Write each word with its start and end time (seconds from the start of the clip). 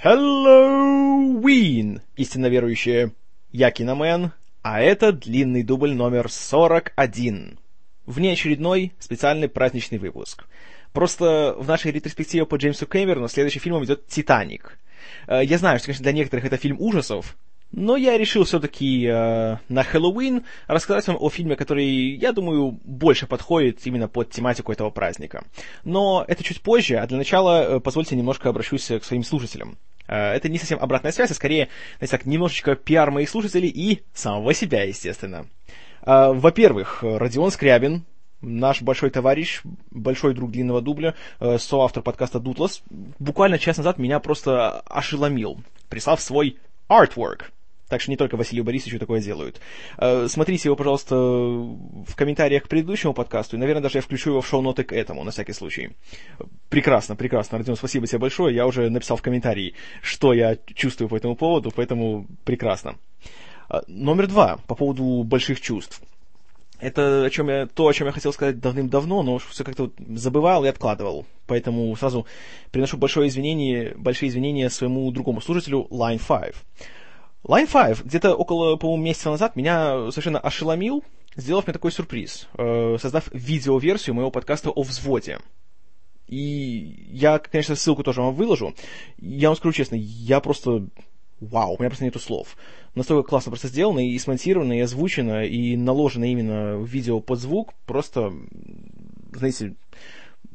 Хэллоуин, 0.00 2.02
истинно 2.14 2.46
верующие. 2.46 3.14
Я 3.50 3.72
Киномен, 3.72 4.30
а 4.62 4.80
это 4.80 5.10
длинный 5.10 5.64
дубль 5.64 5.92
номер 5.92 6.30
41. 6.30 7.58
Внеочередной 8.06 8.92
специальный 9.00 9.48
праздничный 9.48 9.98
выпуск. 9.98 10.44
Просто 10.92 11.56
в 11.58 11.66
нашей 11.66 11.90
ретроспективе 11.90 12.46
по 12.46 12.54
Джеймсу 12.54 12.86
Кэмерону 12.86 13.26
следующим 13.26 13.60
фильмом 13.60 13.84
идет 13.84 14.06
«Титаник». 14.06 14.78
Э, 15.26 15.44
я 15.44 15.58
знаю, 15.58 15.80
что, 15.80 15.86
конечно, 15.86 16.04
для 16.04 16.12
некоторых 16.12 16.44
это 16.44 16.58
фильм 16.58 16.76
ужасов, 16.78 17.36
но 17.72 17.96
я 17.96 18.16
решил 18.16 18.44
все-таки 18.44 19.06
э, 19.06 19.56
на 19.68 19.82
Хэллоуин 19.82 20.44
рассказать 20.66 21.06
вам 21.06 21.18
о 21.20 21.28
фильме, 21.28 21.54
который, 21.54 22.16
я 22.16 22.32
думаю, 22.32 22.78
больше 22.82 23.26
подходит 23.26 23.86
именно 23.86 24.08
под 24.08 24.30
тематику 24.30 24.72
этого 24.72 24.90
праздника. 24.90 25.44
Но 25.84 26.24
это 26.26 26.42
чуть 26.42 26.62
позже, 26.62 26.96
а 26.96 27.06
для 27.06 27.18
начала 27.18 27.76
э, 27.76 27.80
позвольте 27.80 28.16
немножко 28.16 28.48
обращусь 28.48 28.86
к 28.86 29.04
своим 29.04 29.22
слушателям. 29.22 29.76
Э, 30.06 30.32
это 30.32 30.48
не 30.48 30.58
совсем 30.58 30.78
обратная 30.80 31.12
связь, 31.12 31.30
а 31.30 31.34
скорее, 31.34 31.68
знаете, 31.98 32.16
так, 32.16 32.26
немножечко 32.26 32.74
пиар 32.74 33.10
моих 33.10 33.28
слушателей 33.28 33.68
и 33.68 34.02
самого 34.14 34.54
себя, 34.54 34.84
естественно. 34.84 35.46
Э, 36.02 36.32
во-первых, 36.32 37.02
Родион 37.02 37.50
Скрябин, 37.50 38.04
наш 38.40 38.80
большой 38.80 39.10
товарищ, 39.10 39.60
большой 39.90 40.32
друг 40.32 40.52
длинного 40.52 40.80
дубля, 40.80 41.14
э, 41.38 41.58
соавтор 41.58 42.02
подкаста 42.02 42.40
Дутлас, 42.40 42.82
буквально 42.88 43.58
час 43.58 43.76
назад 43.76 43.98
меня 43.98 44.20
просто 44.20 44.80
ошеломил, 44.80 45.60
прислав 45.90 46.22
свой 46.22 46.56
artwork— 46.88 47.42
так 47.88 48.00
что 48.00 48.10
не 48.10 48.16
только 48.16 48.36
Василию 48.36 48.64
Борисовичу 48.64 48.98
такое 48.98 49.20
делают. 49.20 49.60
Э, 49.96 50.26
смотрите 50.28 50.68
его, 50.68 50.76
пожалуйста, 50.76 51.16
в 51.16 52.14
комментариях 52.16 52.64
к 52.64 52.68
предыдущему 52.68 53.14
подкасту, 53.14 53.56
и, 53.56 53.58
наверное, 53.58 53.82
даже 53.82 53.98
я 53.98 54.02
включу 54.02 54.30
его 54.30 54.40
в 54.40 54.46
шоу-ноты 54.46 54.84
к 54.84 54.92
этому, 54.92 55.24
на 55.24 55.30
всякий 55.30 55.52
случай. 55.52 55.90
Прекрасно, 56.68 57.16
прекрасно. 57.16 57.58
Родион, 57.58 57.76
спасибо 57.76 58.06
тебе 58.06 58.18
большое. 58.18 58.54
Я 58.54 58.66
уже 58.66 58.90
написал 58.90 59.16
в 59.16 59.22
комментарии, 59.22 59.74
что 60.02 60.32
я 60.32 60.56
чувствую 60.74 61.08
по 61.08 61.16
этому 61.16 61.36
поводу, 61.36 61.70
поэтому 61.74 62.26
прекрасно. 62.44 62.96
Э, 63.70 63.80
номер 63.86 64.26
два, 64.26 64.58
по 64.66 64.74
поводу 64.74 65.22
больших 65.24 65.60
чувств. 65.60 66.00
Это 66.80 67.24
о 67.24 67.30
чем 67.30 67.48
я, 67.48 67.66
то, 67.66 67.88
о 67.88 67.92
чем 67.92 68.06
я 68.06 68.12
хотел 68.12 68.32
сказать 68.32 68.60
давным-давно, 68.60 69.22
но 69.24 69.38
все 69.38 69.64
как-то 69.64 69.90
забывал 70.14 70.64
и 70.64 70.68
откладывал. 70.68 71.26
Поэтому 71.48 71.94
сразу 71.96 72.26
приношу 72.70 72.96
большое 72.96 73.28
извинение, 73.28 73.94
большие 73.96 74.28
извинения 74.28 74.70
своему 74.70 75.10
другому 75.10 75.40
служителю 75.40 75.88
Line 75.90 76.20
5. 76.24 76.54
Line 77.44 77.70
5 77.70 78.04
где-то 78.04 78.34
около, 78.34 78.76
по-моему, 78.76 79.04
месяца 79.04 79.30
назад 79.30 79.56
меня 79.56 80.10
совершенно 80.10 80.40
ошеломил, 80.40 81.04
сделав 81.36 81.66
мне 81.66 81.72
такой 81.72 81.92
сюрприз, 81.92 82.48
э, 82.56 82.96
создав 83.00 83.32
видеоверсию 83.32 84.14
моего 84.14 84.30
подкаста 84.30 84.70
о 84.70 84.82
взводе. 84.82 85.38
И 86.26 87.06
я, 87.10 87.38
конечно, 87.38 87.74
ссылку 87.74 88.02
тоже 88.02 88.20
вам 88.20 88.34
выложу. 88.34 88.74
Я 89.18 89.48
вам 89.48 89.56
скажу 89.56 89.72
честно, 89.72 89.94
я 89.94 90.40
просто... 90.40 90.86
Вау, 91.40 91.74
у 91.74 91.78
меня 91.78 91.88
просто 91.88 92.04
нету 92.04 92.18
слов. 92.18 92.56
Настолько 92.96 93.28
классно 93.28 93.52
просто 93.52 93.68
сделано, 93.68 94.06
и 94.06 94.18
смонтировано, 94.18 94.72
и 94.76 94.80
озвучено, 94.80 95.44
и 95.44 95.76
наложено 95.76 96.24
именно 96.24 96.82
видео 96.82 97.20
под 97.20 97.38
звук. 97.38 97.74
Просто, 97.86 98.32
знаете, 99.32 99.76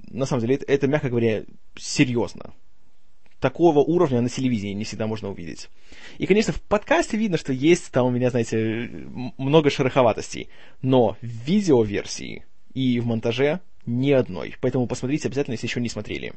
на 0.09 0.25
самом 0.25 0.41
деле, 0.41 0.55
это, 0.55 0.65
это 0.65 0.87
мягко 0.87 1.09
говоря, 1.09 1.45
серьезно 1.77 2.53
такого 3.43 3.79
уровня 3.79 4.21
на 4.21 4.29
телевидении 4.29 4.71
не 4.71 4.85
всегда 4.85 5.05
можно 5.05 5.29
увидеть. 5.29 5.69
И, 6.17 6.25
конечно, 6.25 6.53
в 6.53 6.61
подкасте 6.61 7.17
видно, 7.17 7.37
что 7.37 7.51
есть 7.51 7.91
там 7.91 8.05
у 8.05 8.09
меня, 8.09 8.29
знаете, 8.29 8.89
много 9.37 9.69
шероховатостей. 9.69 10.47
Но 10.81 11.17
в 11.21 11.25
видеоверсии 11.25 12.45
и 12.73 13.01
в 13.01 13.05
монтаже 13.05 13.59
ни 13.85 14.11
одной. 14.11 14.55
Поэтому 14.61 14.87
посмотрите 14.87 15.27
обязательно, 15.27 15.55
если 15.55 15.67
еще 15.67 15.81
не 15.81 15.89
смотрели. 15.89 16.31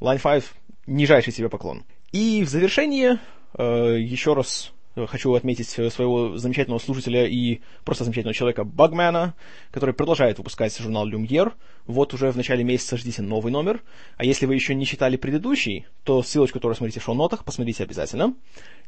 Line 0.00 0.18
5— 0.22 0.44
нижайший 0.86 1.34
себе 1.34 1.50
поклон. 1.50 1.84
И 2.12 2.42
в 2.42 2.48
завершение 2.48 3.18
э, 3.58 3.98
еще 4.00 4.32
раз 4.32 4.72
хочу 5.06 5.34
отметить 5.34 5.68
своего 5.68 6.38
замечательного 6.38 6.78
слушателя 6.78 7.26
и 7.26 7.60
просто 7.84 8.04
замечательного 8.04 8.34
человека 8.34 8.64
Багмена, 8.64 9.34
который 9.70 9.94
продолжает 9.94 10.38
выпускать 10.38 10.76
журнал 10.78 11.04
Люмьер. 11.04 11.54
Вот 11.86 12.14
уже 12.14 12.30
в 12.32 12.36
начале 12.36 12.64
месяца 12.64 12.96
ждите 12.96 13.20
новый 13.20 13.52
номер. 13.52 13.82
А 14.16 14.24
если 14.24 14.46
вы 14.46 14.54
еще 14.54 14.74
не 14.74 14.86
читали 14.86 15.16
предыдущий, 15.16 15.86
то 16.04 16.22
ссылочку 16.22 16.60
тоже 16.60 16.78
смотрите 16.78 17.00
в 17.00 17.04
шоу-нотах, 17.04 17.44
посмотрите 17.44 17.82
обязательно. 17.82 18.34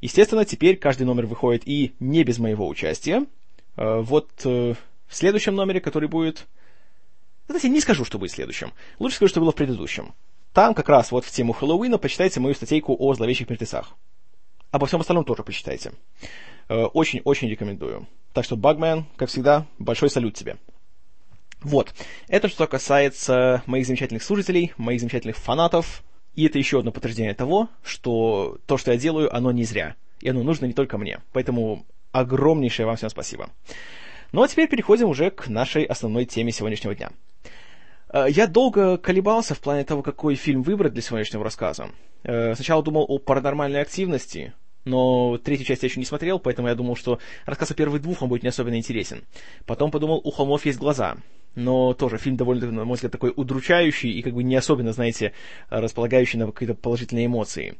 Естественно, 0.00 0.44
теперь 0.44 0.76
каждый 0.76 1.02
номер 1.02 1.26
выходит 1.26 1.62
и 1.66 1.92
не 2.00 2.24
без 2.24 2.38
моего 2.38 2.66
участия. 2.66 3.26
Э, 3.76 4.00
вот 4.00 4.30
э, 4.44 4.74
в 5.06 5.14
следующем 5.14 5.54
номере, 5.54 5.80
который 5.80 6.08
будет... 6.08 6.46
Знаете, 7.48 7.68
не 7.68 7.80
скажу, 7.80 8.04
что 8.04 8.18
будет 8.18 8.30
в 8.30 8.34
следующем. 8.34 8.72
Лучше 8.98 9.16
скажу, 9.16 9.30
что 9.30 9.40
было 9.40 9.52
в 9.52 9.56
предыдущем. 9.56 10.14
Там 10.52 10.74
как 10.74 10.88
раз 10.88 11.12
вот 11.12 11.24
в 11.24 11.30
тему 11.30 11.52
Хэллоуина 11.52 11.98
почитайте 11.98 12.40
мою 12.40 12.54
статейку 12.54 12.96
о 12.98 13.14
зловещих 13.14 13.48
мертвецах. 13.48 13.94
Обо 14.70 14.86
всем 14.86 15.00
остальном 15.00 15.24
тоже 15.24 15.42
почитайте. 15.42 15.92
Э, 16.68 16.84
очень-очень 16.84 17.48
рекомендую. 17.48 18.06
Так 18.32 18.44
что, 18.44 18.56
Багмен, 18.56 19.06
как 19.16 19.30
всегда, 19.30 19.66
большой 19.78 20.10
салют 20.10 20.34
тебе. 20.34 20.56
Вот. 21.60 21.92
Это 22.28 22.48
что 22.48 22.66
касается 22.66 23.62
моих 23.66 23.86
замечательных 23.86 24.22
слушателей, 24.22 24.72
моих 24.76 25.00
замечательных 25.00 25.36
фанатов. 25.36 26.02
И 26.34 26.46
это 26.46 26.58
еще 26.58 26.78
одно 26.78 26.92
подтверждение 26.92 27.34
того, 27.34 27.68
что 27.82 28.58
то, 28.66 28.76
что 28.76 28.92
я 28.92 28.98
делаю, 28.98 29.34
оно 29.34 29.50
не 29.50 29.64
зря. 29.64 29.96
И 30.20 30.28
оно 30.28 30.42
нужно 30.42 30.66
не 30.66 30.72
только 30.72 30.98
мне. 30.98 31.20
Поэтому 31.32 31.84
огромнейшее 32.12 32.86
вам 32.86 32.96
всем 32.96 33.10
спасибо. 33.10 33.50
Ну 34.30 34.42
а 34.42 34.48
теперь 34.48 34.68
переходим 34.68 35.08
уже 35.08 35.30
к 35.30 35.48
нашей 35.48 35.84
основной 35.84 36.26
теме 36.26 36.52
сегодняшнего 36.52 36.94
дня. 36.94 37.10
Э, 38.12 38.26
я 38.28 38.46
долго 38.46 38.96
колебался 38.98 39.54
в 39.54 39.60
плане 39.60 39.84
того, 39.84 40.02
какой 40.02 40.34
фильм 40.34 40.62
выбрать 40.62 40.92
для 40.92 41.02
сегодняшнего 41.02 41.44
рассказа. 41.44 41.90
Э, 42.22 42.54
сначала 42.54 42.82
думал 42.82 43.04
о 43.08 43.18
паранормальной 43.18 43.80
активности, 43.80 44.54
но 44.84 45.38
третью 45.38 45.66
часть 45.66 45.82
я 45.82 45.88
еще 45.88 46.00
не 46.00 46.06
смотрел, 46.06 46.38
поэтому 46.38 46.68
я 46.68 46.74
думал, 46.74 46.96
что 46.96 47.18
рассказ 47.44 47.70
о 47.70 47.74
первых 47.74 48.02
двух 48.02 48.22
он 48.22 48.28
будет 48.28 48.42
не 48.42 48.48
особенно 48.48 48.76
интересен. 48.76 49.24
Потом 49.66 49.90
подумал, 49.90 50.20
у 50.24 50.30
холмов 50.30 50.64
есть 50.64 50.78
глаза, 50.78 51.16
но 51.54 51.92
тоже 51.92 52.18
фильм 52.18 52.36
довольно, 52.36 52.70
на 52.70 52.84
мой 52.84 52.94
взгляд, 52.94 53.12
такой 53.12 53.32
удручающий 53.34 54.10
и 54.10 54.22
как 54.22 54.34
бы 54.34 54.42
не 54.42 54.56
особенно, 54.56 54.92
знаете, 54.92 55.32
располагающий 55.68 56.38
на 56.38 56.50
какие-то 56.50 56.74
положительные 56.74 57.26
эмоции 57.26 57.78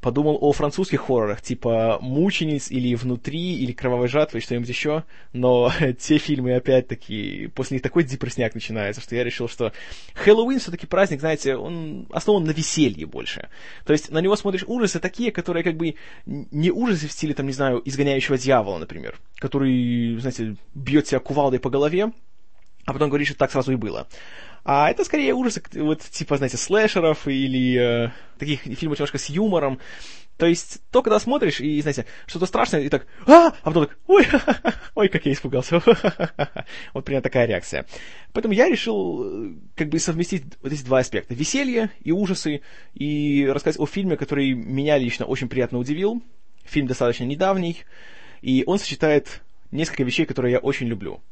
подумал 0.00 0.38
о 0.40 0.52
французских 0.52 1.00
хоррорах, 1.02 1.42
типа 1.42 1.98
«Мучениц» 2.00 2.70
или 2.70 2.94
«Внутри», 2.94 3.56
или 3.56 3.72
«Кровавой 3.72 4.08
жатвы» 4.08 4.40
что-нибудь 4.40 4.68
еще, 4.68 5.04
но 5.32 5.72
те 5.98 6.18
фильмы, 6.18 6.54
опять-таки, 6.54 7.48
после 7.54 7.76
них 7.76 7.82
такой 7.82 8.04
депрессняк 8.04 8.54
начинается, 8.54 9.00
что 9.00 9.16
я 9.16 9.24
решил, 9.24 9.48
что 9.48 9.72
Хэллоуин 10.14 10.60
все-таки 10.60 10.86
праздник, 10.86 11.20
знаете, 11.20 11.56
он 11.56 12.06
основан 12.10 12.44
на 12.44 12.52
веселье 12.52 13.06
больше. 13.06 13.48
То 13.84 13.92
есть 13.92 14.10
на 14.10 14.20
него 14.20 14.36
смотришь 14.36 14.64
ужасы 14.66 15.00
такие, 15.00 15.32
которые 15.32 15.64
как 15.64 15.76
бы 15.76 15.96
не 16.26 16.70
ужасы 16.70 17.08
в 17.08 17.12
стиле, 17.12 17.34
там, 17.34 17.46
не 17.46 17.52
знаю, 17.52 17.82
«Изгоняющего 17.84 18.38
дьявола», 18.38 18.78
например, 18.78 19.18
который, 19.36 20.16
знаете, 20.20 20.56
бьет 20.74 21.06
тебя 21.06 21.18
кувалдой 21.18 21.58
по 21.58 21.70
голове, 21.70 22.12
а 22.88 22.92
потом 22.92 23.10
говорит, 23.10 23.28
что 23.28 23.36
так 23.36 23.50
сразу 23.50 23.72
и 23.72 23.76
было. 23.76 24.06
А 24.70 24.90
это 24.90 25.02
скорее 25.02 25.32
ужасы, 25.32 25.62
вот 25.76 26.02
типа, 26.02 26.36
знаете, 26.36 26.58
слэшеров 26.58 27.26
или 27.26 28.08
э, 28.08 28.10
таких 28.38 28.60
фильмов 28.60 28.98
немножко 28.98 29.16
с 29.16 29.30
юмором. 29.30 29.80
То 30.36 30.44
есть, 30.44 30.82
то, 30.90 31.02
когда 31.02 31.18
смотришь, 31.18 31.62
и, 31.62 31.80
знаете, 31.80 32.04
что-то 32.26 32.44
страшное, 32.44 32.82
и 32.82 32.90
так, 32.90 33.06
а, 33.26 33.46
а 33.46 33.52
потом 33.62 33.86
так, 33.86 33.96
ой, 34.06 34.26
ой, 34.94 35.08
как 35.08 35.24
я 35.24 35.32
испугался. 35.32 35.80
вот 36.92 37.02
примерно 37.02 37.22
такая 37.22 37.46
реакция. 37.46 37.86
Поэтому 38.34 38.52
я 38.52 38.68
решил, 38.68 39.24
э, 39.24 39.54
как 39.74 39.88
бы, 39.88 39.98
совместить 39.98 40.44
вот 40.60 40.70
эти 40.70 40.82
два 40.82 40.98
аспекта. 40.98 41.32
Веселье 41.32 41.88
и 42.02 42.12
ужасы, 42.12 42.60
и 42.92 43.48
рассказать 43.50 43.80
о 43.80 43.86
фильме, 43.86 44.18
который 44.18 44.52
меня 44.52 44.98
лично 44.98 45.24
очень 45.24 45.48
приятно 45.48 45.78
удивил. 45.78 46.22
Фильм 46.66 46.88
достаточно 46.88 47.24
недавний, 47.24 47.84
и 48.42 48.64
он 48.66 48.78
сочетает 48.78 49.40
несколько 49.70 50.04
вещей, 50.04 50.26
которые 50.26 50.52
я 50.52 50.58
очень 50.58 50.88
люблю. 50.88 51.22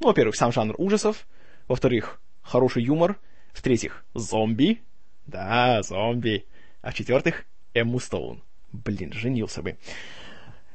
Ну, 0.00 0.08
во-первых, 0.08 0.36
сам 0.36 0.52
жанр 0.52 0.74
ужасов. 0.76 1.26
Во-вторых, 1.68 2.20
хороший 2.42 2.82
юмор. 2.82 3.18
В-третьих, 3.52 4.04
зомби. 4.14 4.82
Да, 5.26 5.82
зомби. 5.82 6.46
А 6.80 6.90
в-четвертых, 6.90 7.44
Эмму 7.74 8.00
Стоун. 8.00 8.42
Блин, 8.72 9.12
женился 9.12 9.62
бы. 9.62 9.76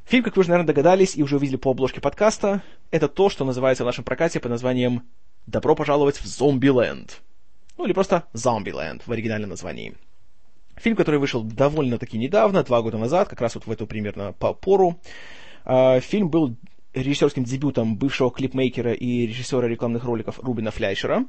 Фильм, 0.04 0.24
как 0.24 0.36
вы 0.36 0.40
уже, 0.40 0.50
наверное, 0.50 0.68
догадались 0.68 1.16
и 1.16 1.22
уже 1.22 1.36
увидели 1.36 1.56
по 1.56 1.70
обложке 1.70 2.00
подкаста, 2.00 2.62
это 2.90 3.08
то, 3.08 3.28
что 3.28 3.44
называется 3.44 3.84
в 3.84 3.86
нашем 3.86 4.04
прокате 4.04 4.40
под 4.40 4.50
названием 4.50 5.02
«Добро 5.46 5.74
пожаловать 5.74 6.18
в 6.18 6.26
Зомбиленд». 6.26 7.20
Ну, 7.76 7.84
или 7.84 7.92
просто 7.92 8.24
Зомбиленд 8.32 9.06
в 9.06 9.12
оригинальном 9.12 9.50
названии. 9.50 9.94
Фильм, 10.76 10.96
который 10.96 11.20
вышел 11.20 11.42
довольно-таки 11.42 12.16
недавно, 12.16 12.62
два 12.62 12.80
года 12.80 12.96
назад, 12.96 13.28
как 13.28 13.40
раз 13.40 13.54
вот 13.56 13.66
в 13.66 13.70
эту 13.70 13.86
примерно 13.86 14.32
пору. 14.32 14.98
А, 15.64 16.00
фильм 16.00 16.30
был 16.30 16.56
режиссерским 16.94 17.44
дебютом 17.44 17.96
бывшего 17.96 18.30
клипмейкера 18.30 18.92
и 18.92 19.26
режиссера 19.26 19.66
рекламных 19.66 20.04
роликов 20.04 20.38
Рубина 20.40 20.70
Фляйшера. 20.70 21.26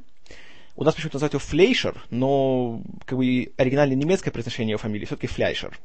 У 0.75 0.83
нас 0.83 0.95
почему-то 0.95 1.15
называют 1.15 1.33
его 1.33 1.41
Флейшер, 1.41 2.03
но 2.09 2.81
как 3.05 3.17
бы 3.17 3.51
оригинальное 3.57 3.97
немецкое 3.97 4.31
произношение 4.31 4.71
его 4.71 4.79
фамилии 4.79 5.05
все-таки 5.05 5.27
Фляйшер. 5.27 5.77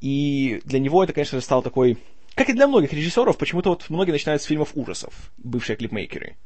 И 0.00 0.60
для 0.64 0.78
него 0.78 1.02
это, 1.04 1.12
конечно 1.12 1.38
же, 1.38 1.44
стало 1.44 1.62
такой... 1.62 1.98
Как 2.34 2.48
и 2.48 2.52
для 2.52 2.68
многих 2.68 2.92
режиссеров, 2.92 3.36
почему-то 3.36 3.70
вот 3.70 3.90
многие 3.90 4.12
начинают 4.12 4.40
с 4.40 4.46
фильмов 4.46 4.70
ужасов, 4.74 5.32
бывшие 5.38 5.76
клипмейкеры. 5.76 6.36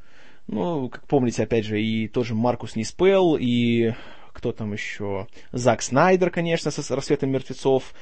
Ну, 0.46 0.88
как 0.88 1.06
помните, 1.06 1.42
опять 1.42 1.66
же, 1.66 1.80
и 1.80 2.08
тот 2.08 2.26
же 2.26 2.34
Маркус 2.34 2.76
Ниспел, 2.76 3.36
и 3.38 3.92
кто 4.32 4.52
там 4.52 4.72
еще? 4.72 5.28
Зак 5.52 5.82
Снайдер, 5.82 6.30
конечно, 6.30 6.70
с 6.70 6.90
«Рассветом 6.90 7.30
мертвецов». 7.30 7.94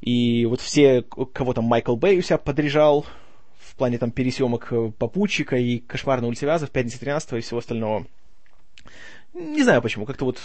И 0.00 0.44
вот 0.44 0.60
все, 0.60 1.02
кого 1.02 1.54
там 1.54 1.64
Майкл 1.64 1.96
Бэй 1.96 2.18
у 2.18 2.22
себя 2.22 2.36
подряжал 2.36 3.06
в 3.74 3.76
плане 3.76 3.98
там 3.98 4.12
пересъемок 4.12 4.72
э, 4.72 4.92
Попутчика 4.96 5.56
и 5.56 5.80
«Кошмар 5.80 6.20
на 6.20 6.28
улице 6.28 6.46
Вязов», 6.46 6.70
«Пятница 6.70 7.00
13 7.00 7.32
и 7.32 7.40
всего 7.40 7.58
остального. 7.58 8.06
Не 9.34 9.64
знаю 9.64 9.82
почему, 9.82 10.06
как-то 10.06 10.26
вот 10.26 10.38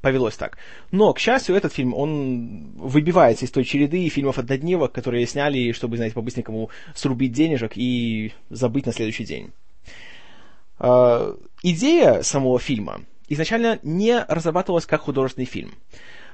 повелось 0.00 0.36
так. 0.36 0.56
Но, 0.90 1.12
к 1.12 1.18
счастью, 1.18 1.56
этот 1.56 1.74
фильм, 1.74 1.92
он 1.92 2.72
выбивается 2.76 3.44
из 3.44 3.50
той 3.50 3.64
череды 3.64 4.08
фильмов 4.08 4.38
однодневок, 4.38 4.92
которые 4.92 5.26
сняли, 5.26 5.72
чтобы, 5.72 5.96
знаете, 5.96 6.14
по-быстренькому 6.14 6.70
срубить 6.94 7.32
денежек 7.32 7.72
и 7.74 8.32
забыть 8.48 8.86
на 8.86 8.92
следующий 8.92 9.24
день. 9.24 9.52
Э, 10.78 11.34
идея 11.62 12.22
самого 12.22 12.58
фильма 12.58 13.02
изначально 13.28 13.78
не 13.82 14.24
разрабатывалась 14.26 14.86
как 14.86 15.02
художественный 15.02 15.44
фильм. 15.44 15.74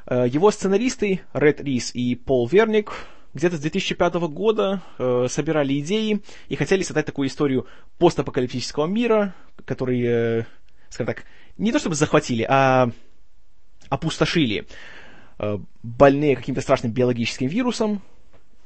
Э, 0.06 0.26
его 0.28 0.52
сценаристы 0.52 1.22
Ред 1.32 1.60
Рис 1.60 1.92
и 1.92 2.14
Пол 2.14 2.46
Верник 2.46 2.92
где-то 3.34 3.56
с 3.56 3.60
2005 3.60 4.14
года 4.14 4.82
э, 4.98 5.26
собирали 5.28 5.78
идеи 5.80 6.22
и 6.48 6.56
хотели 6.56 6.82
создать 6.82 7.06
такую 7.06 7.28
историю 7.28 7.66
постапокалиптического 7.98 8.86
мира, 8.86 9.34
который, 9.64 10.02
э, 10.02 10.44
скажем 10.88 11.14
так, 11.14 11.24
не 11.58 11.72
то 11.72 11.78
чтобы 11.78 11.96
захватили, 11.96 12.46
а 12.48 12.90
опустошили 13.88 14.66
э, 15.38 15.58
больные 15.82 16.36
каким-то 16.36 16.60
страшным 16.60 16.92
биологическим 16.92 17.48
вирусом 17.48 18.02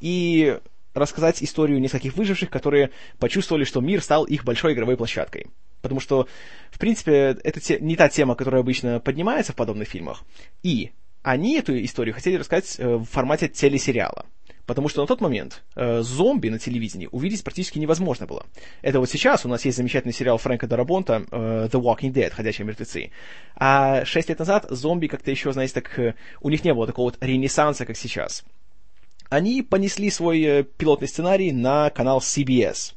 и 0.01 0.59
рассказать 0.95 1.43
историю 1.43 1.81
нескольких 1.81 2.15
выживших, 2.15 2.51
которые 2.51 2.91
почувствовали, 3.19 3.65
что 3.65 3.81
мир 3.81 4.03
стал 4.03 4.25
их 4.25 4.45
большой 4.45 4.75
игровой 4.75 4.97
площадкой. 4.97 5.47
Потому 5.81 6.01
что, 6.01 6.27
в 6.71 6.79
принципе, 6.79 7.39
это 7.43 7.61
те, 7.61 7.79
не 7.79 7.97
та 7.97 8.09
тема, 8.09 8.35
которая 8.35 8.63
обычно 8.63 9.01
поднимается 9.01 9.53
в 9.53 9.57
подобных 9.57 9.89
фильмах. 9.89 10.25
И 10.63 10.91
они 11.23 11.57
эту 11.57 11.83
историю 11.85 12.15
хотели 12.15 12.37
рассказать 12.37 12.77
э, 12.79 12.97
в 12.97 13.05
формате 13.05 13.49
телесериала. 13.49 14.27
Потому 14.69 14.91
что 14.91 15.01
на 15.01 15.07
тот 15.07 15.23
момент 15.23 15.63
э, 15.77 16.03
зомби 16.03 16.51
на 16.51 16.59
телевидении 16.59 17.09
увидеть 17.11 17.43
практически 17.43 17.79
невозможно 17.79 18.27
было. 18.27 18.45
Это 18.83 19.01
вот 19.01 19.09
сейчас 19.09 19.47
у 19.47 19.49
нас 19.49 19.65
есть 19.65 19.79
замечательный 19.79 20.13
сериал 20.13 20.37
Фрэнка 20.37 20.67
Дарабонта 20.67 21.25
э, 21.31 21.69
The 21.73 21.81
Walking 21.81 22.13
Dead, 22.13 22.29
Ходячие 22.29 22.67
мертвецы. 22.67 23.11
А 23.57 24.05
шесть 24.05 24.29
лет 24.29 24.39
назад 24.39 24.67
зомби 24.69 25.07
как-то 25.07 25.31
еще, 25.31 25.55
знаете, 25.55 25.73
так, 25.73 25.99
э, 25.99 26.15
у 26.43 26.51
них 26.51 26.65
не 26.65 26.75
было 26.75 26.87
такого 26.87 27.07
вот 27.07 27.17
ренессанса, 27.23 27.87
как 27.87 27.97
сейчас. 27.97 28.45
Они 29.31 29.63
понесли 29.63 30.11
свой 30.11 30.43
э, 30.43 30.65
пилотный 30.65 31.09
сценарий 31.09 31.51
на 31.51 31.89
канал 31.89 32.19
CBS. 32.19 32.93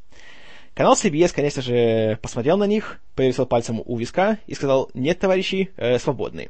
Канал 0.74 0.96
CBS, 0.96 1.32
конечно 1.34 1.62
же, 1.62 2.20
посмотрел 2.22 2.58
на 2.58 2.66
них, 2.66 3.00
повесил 3.16 3.46
пальцем 3.46 3.82
у 3.86 3.98
виска 3.98 4.40
и 4.46 4.56
сказал, 4.56 4.92
нет, 4.94 5.20
товарищи, 5.20 5.72
э, 5.78 6.00
свободны. 6.00 6.50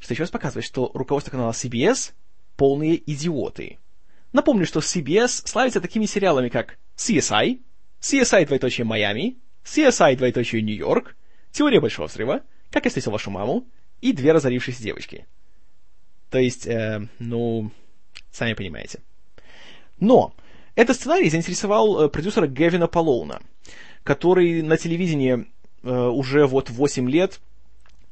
Что 0.00 0.14
еще 0.14 0.24
раз 0.24 0.30
показывает, 0.32 0.64
что 0.64 0.90
руководство 0.92 1.30
канала 1.30 1.52
CBS 1.52 2.14
полные 2.56 3.00
идиоты. 3.08 3.78
Напомню, 4.32 4.66
что 4.66 4.80
CBS 4.80 5.46
славится 5.46 5.80
такими 5.80 6.06
сериалами, 6.06 6.48
как 6.48 6.78
CSI, 6.96 7.60
CSI 8.00 8.46
двоеточие 8.46 8.84
Майами, 8.84 9.38
CSI 9.64 10.16
двоеточие 10.16 10.62
Нью-Йорк, 10.62 11.16
Теория 11.50 11.80
Большого 11.80 12.06
Взрыва, 12.06 12.42
Как 12.70 12.84
я 12.84 12.90
встретил 12.90 13.12
вашу 13.12 13.30
маму 13.30 13.66
и 14.00 14.12
Две 14.12 14.32
разорившиеся 14.32 14.82
девочки. 14.82 15.26
То 16.30 16.38
есть, 16.38 16.66
э, 16.66 17.08
ну, 17.18 17.70
сами 18.30 18.52
понимаете. 18.52 19.00
Но 19.98 20.34
этот 20.74 20.96
сценарий 20.96 21.30
заинтересовал 21.30 22.02
э, 22.02 22.08
продюсера 22.08 22.46
Гевина 22.46 22.86
Полоуна, 22.86 23.40
который 24.04 24.62
на 24.62 24.76
телевидении 24.76 25.46
э, 25.82 25.90
уже 25.90 26.46
вот 26.46 26.70
8 26.70 27.10
лет 27.10 27.40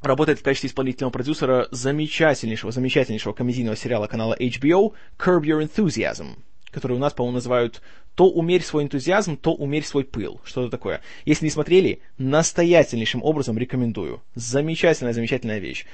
работает 0.03 0.39
в 0.39 0.43
качестве 0.43 0.69
исполнительного 0.69 1.13
продюсера 1.13 1.69
замечательнейшего, 1.71 2.73
замечательнейшего 2.73 3.33
комедийного 3.33 3.77
сериала 3.77 4.07
канала 4.07 4.37
HBO 4.39 4.93
Curb 5.19 5.43
Your 5.43 5.69
Enthusiasm, 5.69 6.39
который 6.71 6.97
у 6.97 7.01
нас, 7.01 7.13
по-моему, 7.13 7.37
называют 7.37 7.83
«То 8.15 8.31
умерь 8.31 8.63
свой 8.63 8.85
энтузиазм, 8.85 9.37
то 9.37 9.55
умерь 9.55 9.85
свой 9.85 10.05
пыл». 10.05 10.41
Что-то 10.45 10.71
такое. 10.71 11.01
Если 11.25 11.45
не 11.45 11.51
смотрели, 11.51 12.01
настоятельнейшим 12.19 13.23
образом 13.23 13.59
рекомендую. 13.59 14.23
Замечательная, 14.35 15.13
замечательная 15.13 15.59
вещь. 15.59 15.87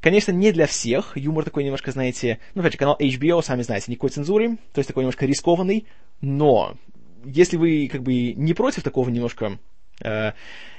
Конечно, 0.00 0.32
не 0.32 0.52
для 0.52 0.66
всех. 0.66 1.16
Юмор 1.16 1.44
такой 1.44 1.64
немножко, 1.64 1.90
знаете... 1.90 2.38
Ну, 2.54 2.60
опять 2.60 2.72
же, 2.72 2.78
канал 2.78 2.96
HBO, 3.00 3.42
сами 3.42 3.62
знаете, 3.62 3.90
никакой 3.90 4.10
цензуры. 4.10 4.56
То 4.72 4.78
есть 4.78 4.88
такой 4.88 5.02
немножко 5.02 5.26
рискованный. 5.26 5.86
Но 6.20 6.76
если 7.24 7.56
вы 7.56 7.88
как 7.90 8.02
бы 8.02 8.32
не 8.32 8.54
против 8.54 8.82
такого 8.82 9.08
немножко 9.10 9.58
э, 10.00 10.32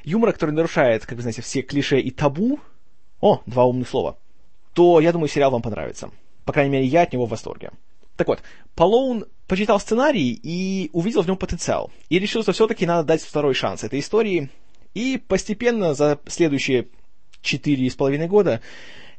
юмора, 0.03 0.31
который 0.31 0.51
нарушает, 0.51 1.05
как 1.05 1.15
вы 1.15 1.21
знаете, 1.21 1.41
все 1.41 1.61
клише 1.61 1.99
и 1.99 2.11
табу, 2.11 2.59
о, 3.21 3.41
два 3.45 3.65
умных 3.65 3.89
слова, 3.89 4.17
то, 4.73 4.99
я 4.99 5.11
думаю, 5.11 5.29
сериал 5.29 5.51
вам 5.51 5.61
понравится. 5.61 6.11
По 6.45 6.53
крайней 6.53 6.71
мере, 6.71 6.85
я 6.85 7.01
от 7.01 7.13
него 7.13 7.25
в 7.25 7.29
восторге. 7.29 7.71
Так 8.15 8.27
вот, 8.27 8.41
Полоун 8.75 9.25
почитал 9.47 9.79
сценарий 9.79 10.39
и 10.41 10.89
увидел 10.93 11.21
в 11.21 11.27
нем 11.27 11.37
потенциал. 11.37 11.91
И 12.09 12.19
решил, 12.19 12.43
что 12.43 12.51
все-таки 12.51 12.85
надо 12.85 13.07
дать 13.07 13.21
второй 13.21 13.53
шанс 13.53 13.83
этой 13.83 13.99
истории. 13.99 14.49
И 14.93 15.21
постепенно 15.27 15.93
за 15.93 16.19
следующие 16.27 16.87
четыре 17.41 17.89
с 17.89 17.95
половиной 17.95 18.27
года 18.27 18.61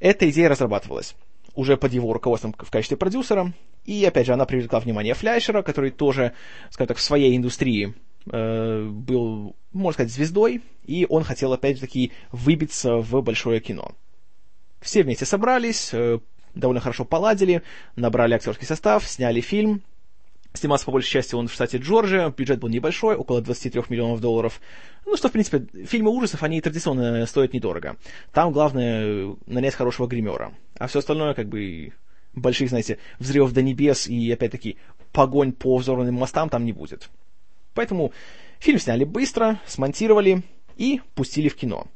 эта 0.01 0.29
идея 0.31 0.49
разрабатывалась 0.49 1.15
уже 1.55 1.77
под 1.77 1.93
его 1.93 2.13
руководством 2.13 2.55
в 2.57 2.71
качестве 2.71 2.97
продюсера. 2.97 3.53
И, 3.85 4.05
опять 4.05 4.27
же, 4.27 4.33
она 4.33 4.45
привлекла 4.45 4.81
внимание 4.81 5.15
Фляйшера, 5.15 5.63
который 5.63 5.91
тоже, 5.91 6.33
скажем 6.71 6.89
так, 6.89 6.99
в 6.99 7.03
своей 7.03 7.37
индустрии 7.37 7.95
э, 8.33 8.85
был, 8.85 9.57
можно 9.73 9.95
сказать, 9.95 10.13
звездой, 10.13 10.63
и 10.85 11.07
он 11.09 11.25
хотел, 11.25 11.53
опять-таки, 11.53 12.13
выбиться 12.33 12.97
в 12.97 13.21
большое 13.23 13.61
кино. 13.61 13.93
Все 14.81 15.03
вместе 15.03 15.25
собрались, 15.25 15.91
э, 15.93 16.21
довольно 16.55 16.81
хорошо 16.81 17.05
поладили, 17.05 17.63
набрали 17.97 18.35
актерский 18.35 18.67
состав, 18.67 19.07
сняли 19.07 19.41
фильм, 19.41 19.83
Снимался 20.55 20.87
по 20.87 20.93
большей 20.93 21.11
части 21.11 21.35
он 21.35 21.47
в 21.47 21.53
штате 21.53 21.77
Джорджия, 21.77 22.31
бюджет 22.31 22.59
был 22.59 22.69
небольшой, 22.69 23.17
около 23.17 23.43
23 23.43 23.83
миллионов 23.91 24.21
долларов. 24.21 24.61
Ну 25.05 25.17
что, 25.17 25.29
в 25.29 25.33
принципе, 25.33 25.67
фильмы 25.85 26.11
ужасов, 26.11 26.43
они 26.43 26.61
традиционно 26.61 27.25
стоят 27.27 27.53
недорого. 27.53 27.97
Там 28.33 28.53
главное 28.53 29.37
нанять 29.47 29.75
хорошего 29.75 30.07
гримера. 30.07 30.53
А 30.79 30.87
все 30.87 31.01
остальное, 31.01 31.35
как 31.35 31.49
бы, 31.49 31.93
больших, 32.35 32.71
знаете, 32.71 32.99
взрывов 33.19 33.53
до 33.53 33.63
небес 33.63 34.07
и, 34.07 34.33
опять-таки, 34.33 34.79
погонь 35.13 35.53
по 35.53 35.77
взорванным 35.77 36.15
мостам 36.15 36.49
там 36.49 36.65
не 36.65 36.73
будет. 36.73 37.11
Поэтому 37.79 38.13
фильм 38.59 38.81
сняли 38.81 39.05
быстро, 39.05 39.61
смонтировали 39.65 40.43
и 40.77 41.01
пустили 41.15 41.49
в 41.49 41.55
кино. 41.55 41.87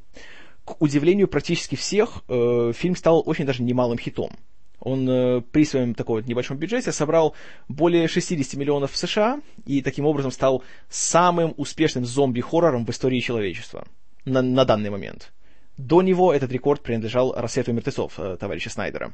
К 0.63 0.81
удивлению 0.81 1.27
практически 1.27 1.75
всех, 1.75 2.23
э, 2.29 2.71
фильм 2.73 2.95
стал 2.95 3.21
очень 3.25 3.45
даже 3.45 3.63
немалым 3.63 3.99
хитом. 3.99 4.31
Он 4.79 5.09
э, 5.09 5.41
при 5.41 5.65
своем 5.65 5.93
таком 5.93 6.15
вот 6.15 6.25
небольшом 6.25 6.55
бюджете 6.55 6.93
собрал 6.93 7.35
более 7.67 8.07
60 8.07 8.53
миллионов 8.53 8.93
в 8.93 8.95
США 8.95 9.41
и 9.65 9.81
таким 9.81 10.05
образом 10.05 10.31
стал 10.31 10.63
самым 10.87 11.53
успешным 11.57 12.05
зомби-хоррором 12.05 12.85
в 12.85 12.89
истории 12.89 13.19
человечества 13.19 13.85
на, 14.23 14.41
на 14.41 14.63
данный 14.63 14.89
момент. 14.89 15.33
До 15.75 16.01
него 16.01 16.33
этот 16.33 16.49
рекорд 16.53 16.81
принадлежал 16.81 17.33
«Рассвету 17.35 17.73
мертвецов» 17.73 18.13
э, 18.19 18.37
товарища 18.39 18.69
Снайдера. 18.69 19.11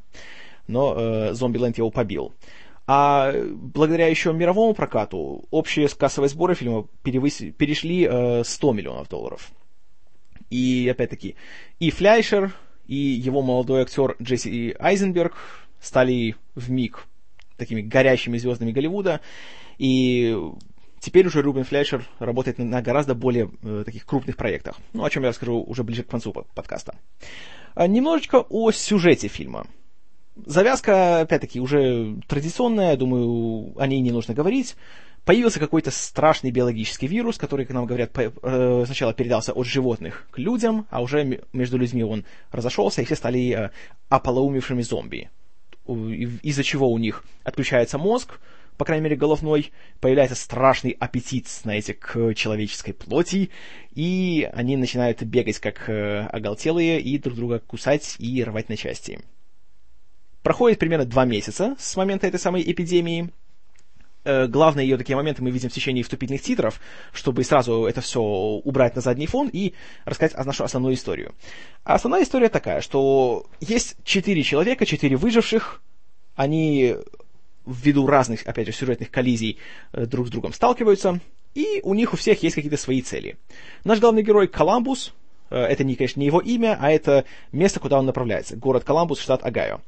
Но 0.68 0.94
э, 0.96 1.34
«Зомби-ленд» 1.34 1.80
его 1.80 1.90
побил. 1.90 2.36
А 2.92 3.32
благодаря 3.46 4.08
еще 4.08 4.34
мировому 4.34 4.74
прокату 4.74 5.46
общие 5.52 5.88
кассовые 5.90 6.28
сборы 6.28 6.56
фильма 6.56 6.88
перевыси, 7.04 7.52
перешли 7.52 8.08
э, 8.10 8.44
100 8.44 8.74
миллионов 8.74 9.08
долларов. 9.08 9.52
И 10.50 10.90
опять-таки 10.90 11.36
и 11.80 11.92
Фляйшер, 11.92 12.52
и 12.88 12.96
его 12.96 13.44
молодой 13.44 13.84
актер 13.84 14.16
Джесси 14.20 14.76
Айзенберг 14.80 15.36
стали 15.80 16.36
в 16.56 16.72
миг 16.72 17.06
такими 17.58 17.82
горящими 17.82 18.40
звездами 18.40 18.72
Голливуда, 18.72 19.22
и 19.78 20.36
теперь 21.00 21.28
уже 21.28 21.44
Рубен 21.44 21.66
Флешер 21.66 22.08
работает 22.18 22.58
на 22.58 22.82
гораздо 22.82 23.14
более 23.14 23.52
э, 23.62 23.84
таких 23.86 24.08
крупных 24.08 24.36
проектах, 24.36 24.78
ну, 24.94 25.04
о 25.04 25.12
чем 25.12 25.22
я 25.22 25.30
расскажу 25.30 25.62
уже 25.62 25.84
ближе 25.84 26.02
к 26.02 26.10
концу 26.10 26.34
подкаста. 26.34 26.96
А, 27.76 27.86
немножечко 27.86 28.44
о 28.50 28.72
сюжете 28.72 29.28
фильма. 29.28 29.68
Завязка, 30.46 31.22
опять-таки, 31.22 31.60
уже 31.60 32.18
традиционная, 32.28 32.98
думаю, 32.98 33.74
о 33.80 33.88
ней 33.88 34.02
не 34.02 34.12
нужно 34.12 34.34
говорить 34.34 34.76
появился 35.26 35.60
какой-то 35.60 35.92
страшный 35.92 36.50
биологический 36.50 37.06
вирус, 37.06 37.38
который, 37.38 37.66
как 37.66 37.76
нам 37.76 37.86
говорят, 37.86 38.18
э, 38.18 38.84
сначала 38.86 39.14
передался 39.14 39.54
от 39.54 39.68
животных 39.68 40.28
к 40.32 40.40
людям, 40.40 40.88
а 40.90 41.04
уже 41.04 41.42
между 41.54 41.78
людьми 41.78 42.04
он 42.04 42.26
разошелся, 42.52 43.04
и 43.04 43.06
все 43.06 43.16
стали 43.16 43.52
э, 43.52 43.70
ополоумевшими 44.10 44.82
зомби. 44.82 45.30
Из-за 45.88 46.64
чего 46.64 46.92
у 46.92 46.98
них 46.98 47.24
отключается 47.44 48.00
мозг, 48.00 48.40
по 48.78 48.86
крайней 48.86 49.04
мере 49.04 49.16
головной, 49.16 49.72
появляется 50.00 50.36
страшный 50.36 50.98
аппетит, 51.00 51.48
знаете, 51.48 51.94
к 51.94 52.34
человеческой 52.34 52.94
плоти, 52.94 53.50
и 53.94 54.50
они 54.54 54.78
начинают 54.78 55.22
бегать 55.22 55.60
как 55.60 55.90
э, 55.90 56.28
оголтелые 56.32 57.02
и 57.02 57.18
друг 57.18 57.36
друга 57.36 57.60
кусать 57.60 58.16
и 58.18 58.44
рвать 58.44 58.70
на 58.70 58.78
части. 58.78 59.20
Проходит 60.44 60.80
примерно 60.80 61.06
два 61.06 61.26
месяца 61.26 61.76
с 61.78 61.96
момента 61.96 62.28
этой 62.28 62.40
самой 62.40 62.64
эпидемии, 62.70 63.30
э, 64.24 64.48
главные 64.48 64.88
ее 64.88 64.98
такие 64.98 65.16
моменты 65.16 65.44
мы 65.44 65.52
видим 65.52 65.70
в 65.70 65.74
течение 65.74 66.04
вступительных 66.04 66.42
титров, 66.42 66.80
чтобы 67.12 67.44
сразу 67.44 67.86
это 67.86 68.02
все 68.02 68.22
убрать 68.22 68.96
на 68.96 69.02
задний 69.02 69.28
фон 69.28 69.50
и 69.52 69.74
рассказать 70.06 70.38
нашу 70.46 70.64
основную 70.64 70.96
историю. 70.96 71.36
А 71.84 71.96
основная 71.96 72.24
история 72.24 72.50
такая, 72.50 72.82
что 72.82 73.48
есть 73.60 73.98
четыре 74.04 74.44
человека, 74.44 74.86
четыре 74.86 75.18
выживших, 75.18 75.82
они 76.36 76.96
ввиду 77.66 78.08
разных, 78.08 78.48
опять 78.48 78.68
же, 78.68 78.74
сюжетных 78.74 79.12
коллизий 79.12 79.58
э, 79.92 80.06
друг 80.06 80.28
с 80.28 80.32
другом 80.32 80.54
сталкиваются, 80.54 81.20
и 81.54 81.82
у 81.84 81.94
них 81.94 82.14
у 82.14 82.18
всех 82.18 82.42
есть 82.44 82.56
какие-то 82.56 82.78
свои 82.78 83.02
цели. 83.02 83.38
Наш 83.84 84.00
главный 84.00 84.24
герой 84.24 84.48
Коламбус, 84.48 85.14
э, 85.50 85.58
это, 85.58 85.84
не, 85.84 85.96
конечно, 85.96 86.20
не 86.20 86.28
его 86.28 86.40
имя, 86.40 86.78
а 86.80 86.92
это 86.92 87.26
место, 87.52 87.80
куда 87.80 88.00
он 88.00 88.06
направляется. 88.06 88.56
Город 88.56 88.84
Коламбус, 88.84 89.20
штат 89.20 89.44
Огайо. 89.44 89.82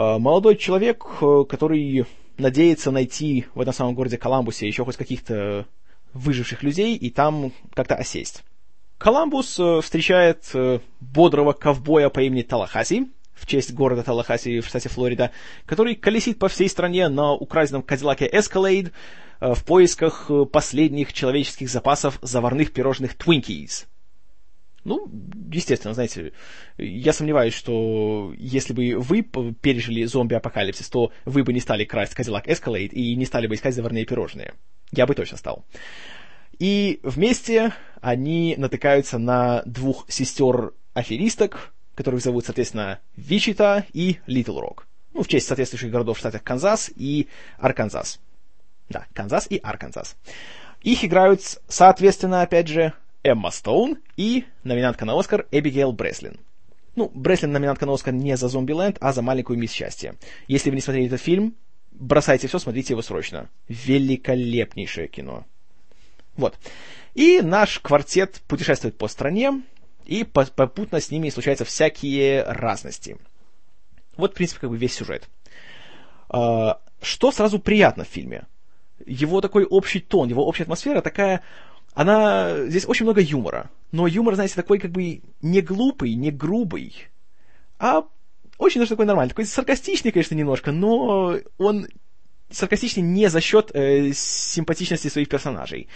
Э, 0.00 0.18
молодой 0.18 0.56
человек, 0.56 1.04
который 1.48 2.06
надеется 2.38 2.90
найти 2.90 3.46
в 3.54 3.60
этом 3.60 3.74
самом 3.74 3.94
городе 3.94 4.16
Коламбусе 4.16 4.66
еще 4.66 4.84
хоть 4.84 4.96
каких-то 4.96 5.66
выживших 6.14 6.62
людей 6.62 6.96
и 6.96 7.10
там 7.10 7.52
как-то 7.74 7.96
осесть. 7.96 8.42
Коламбус 8.98 9.60
встречает 9.82 10.52
бодрого 11.00 11.52
ковбоя 11.52 12.08
по 12.08 12.20
имени 12.20 12.42
Талахаси, 12.42 13.08
в 13.40 13.46
честь 13.46 13.72
города 13.72 14.02
Талахаси 14.02 14.60
в 14.60 14.66
штате 14.66 14.88
Флорида, 14.88 15.30
который 15.66 15.94
колесит 15.94 16.38
по 16.38 16.48
всей 16.48 16.68
стране 16.68 17.08
на 17.08 17.32
украденном 17.32 17.82
Кадиллаке 17.82 18.28
Escalade 18.28 18.92
э, 19.40 19.54
в 19.54 19.64
поисках 19.64 20.26
э, 20.30 20.44
последних 20.44 21.12
человеческих 21.12 21.70
запасов 21.70 22.18
заварных 22.22 22.72
пирожных 22.72 23.16
Twinkies. 23.16 23.86
Ну, 24.84 25.10
естественно, 25.52 25.92
знаете, 25.92 26.32
я 26.78 27.12
сомневаюсь, 27.12 27.52
что 27.52 28.32
если 28.36 28.72
бы 28.72 28.98
вы 28.98 29.22
пережили 29.22 30.04
зомби-апокалипсис, 30.04 30.88
то 30.88 31.12
вы 31.26 31.44
бы 31.44 31.52
не 31.52 31.60
стали 31.60 31.84
красть 31.84 32.14
Cadillac 32.18 32.46
Escalade 32.46 32.88
и 32.88 33.14
не 33.14 33.26
стали 33.26 33.46
бы 33.46 33.54
искать 33.54 33.74
заварные 33.74 34.06
пирожные. 34.06 34.54
Я 34.90 35.06
бы 35.06 35.14
точно 35.14 35.36
стал. 35.36 35.64
И 36.58 37.00
вместе 37.02 37.74
они 38.00 38.54
натыкаются 38.56 39.18
на 39.18 39.62
двух 39.64 40.06
сестер-аферисток, 40.10 41.72
которых 41.94 42.22
зовут, 42.22 42.46
соответственно, 42.46 43.00
Вичита 43.16 43.84
и 43.92 44.18
Литл 44.26 44.58
Рок. 44.58 44.86
Ну, 45.12 45.22
в 45.22 45.28
честь 45.28 45.46
соответствующих 45.46 45.90
городов 45.90 46.16
в 46.16 46.20
штатах 46.20 46.42
Канзас 46.42 46.90
и 46.96 47.28
Арканзас. 47.58 48.20
Да, 48.88 49.06
Канзас 49.12 49.46
и 49.50 49.58
Арканзас. 49.58 50.16
Их 50.82 51.04
играют, 51.04 51.42
соответственно, 51.68 52.42
опять 52.42 52.68
же, 52.68 52.94
Эмма 53.22 53.50
Стоун 53.50 53.98
и 54.16 54.44
номинантка 54.64 55.04
на 55.04 55.18
Оскар 55.18 55.46
Эбигейл 55.50 55.92
Бреслин. 55.92 56.38
Ну, 56.96 57.10
Бреслин 57.14 57.52
номинантка 57.52 57.86
на 57.86 57.94
Оскар 57.94 58.12
не 58.14 58.36
за 58.36 58.48
Зомбиленд, 58.48 58.96
а 59.00 59.12
за 59.12 59.22
Маленькую 59.22 59.58
мисс 59.58 59.72
Счастье. 59.72 60.14
Если 60.48 60.70
вы 60.70 60.76
не 60.76 60.82
смотрели 60.82 61.06
этот 61.06 61.20
фильм, 61.20 61.54
бросайте 61.92 62.48
все, 62.48 62.58
смотрите 62.58 62.94
его 62.94 63.02
срочно. 63.02 63.48
Великолепнейшее 63.68 65.08
кино. 65.08 65.44
Вот. 66.36 66.58
И 67.14 67.40
наш 67.42 67.78
квартет 67.80 68.40
путешествует 68.48 68.96
по 68.96 69.08
стране, 69.08 69.62
и 70.06 70.24
попутно 70.24 71.00
с 71.00 71.10
ними 71.10 71.30
случаются 71.30 71.64
всякие 71.64 72.42
разности. 72.42 73.18
Вот, 74.16 74.32
в 74.32 74.34
принципе, 74.34 74.62
как 74.62 74.70
бы 74.70 74.76
весь 74.76 74.94
сюжет. 74.94 75.28
А, 76.28 76.80
что 77.00 77.30
сразу 77.32 77.58
приятно 77.58 78.04
в 78.04 78.08
фильме? 78.08 78.44
Его 79.06 79.40
такой 79.40 79.64
общий 79.64 80.00
тон, 80.00 80.28
его 80.28 80.46
общая 80.46 80.64
атмосфера 80.64 81.00
такая... 81.00 81.42
Она... 81.94 82.66
Здесь 82.66 82.86
очень 82.86 83.04
много 83.04 83.20
юмора. 83.20 83.70
Но 83.92 84.06
юмор, 84.06 84.34
знаете, 84.34 84.54
такой 84.54 84.78
как 84.78 84.90
бы 84.90 85.22
не 85.42 85.60
глупый, 85.60 86.14
не 86.14 86.30
грубый, 86.30 87.08
а 87.78 88.04
очень 88.58 88.80
даже 88.80 88.90
такой 88.90 89.06
нормальный. 89.06 89.30
Такой 89.30 89.46
саркастичный, 89.46 90.12
конечно, 90.12 90.34
немножко, 90.34 90.70
но 90.70 91.38
он 91.58 91.88
саркастичный 92.50 93.02
не 93.02 93.28
за 93.28 93.40
счет 93.40 93.70
э, 93.74 94.12
симпатичности 94.12 95.08
своих 95.08 95.28
персонажей. 95.28 95.88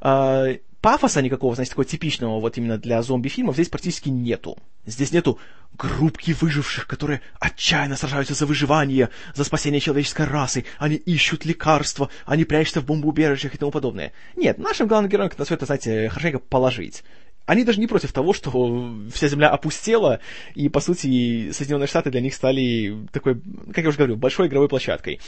Э, 0.00 0.58
пафоса 0.80 1.22
никакого, 1.22 1.54
значит, 1.54 1.70
такого 1.70 1.84
типичного 1.84 2.40
вот 2.40 2.58
именно 2.58 2.78
для 2.78 3.02
зомби-фильмов 3.02 3.54
здесь 3.54 3.68
практически 3.68 4.08
нету. 4.08 4.58
Здесь 4.86 5.12
нету 5.12 5.38
группки 5.76 6.34
выживших, 6.38 6.86
которые 6.86 7.20
отчаянно 7.38 7.96
сражаются 7.96 8.34
за 8.34 8.46
выживание, 8.46 9.10
за 9.34 9.44
спасение 9.44 9.80
человеческой 9.80 10.26
расы, 10.26 10.64
они 10.78 10.96
ищут 10.96 11.44
лекарства, 11.44 12.10
они 12.26 12.44
прячутся 12.44 12.80
в 12.80 12.86
бомбоубежищах 12.86 13.54
и 13.54 13.58
тому 13.58 13.70
подобное. 13.70 14.12
Нет, 14.36 14.58
нашим 14.58 14.88
главным 14.88 15.10
героям 15.10 15.30
на 15.36 15.44
все 15.44 15.54
это, 15.54 15.66
знаете, 15.66 16.08
хорошенько 16.08 16.38
положить. 16.38 17.04
Они 17.46 17.64
даже 17.64 17.80
не 17.80 17.86
против 17.86 18.12
того, 18.12 18.32
что 18.32 18.94
вся 19.12 19.28
земля 19.28 19.50
опустела, 19.50 20.20
и, 20.54 20.68
по 20.68 20.80
сути, 20.80 21.50
Соединенные 21.50 21.88
Штаты 21.88 22.10
для 22.10 22.20
них 22.20 22.34
стали 22.34 23.06
такой, 23.12 23.40
как 23.72 23.84
я 23.84 23.88
уже 23.88 23.98
говорю, 23.98 24.16
большой 24.16 24.46
игровой 24.46 24.68
площадкой. 24.68 25.20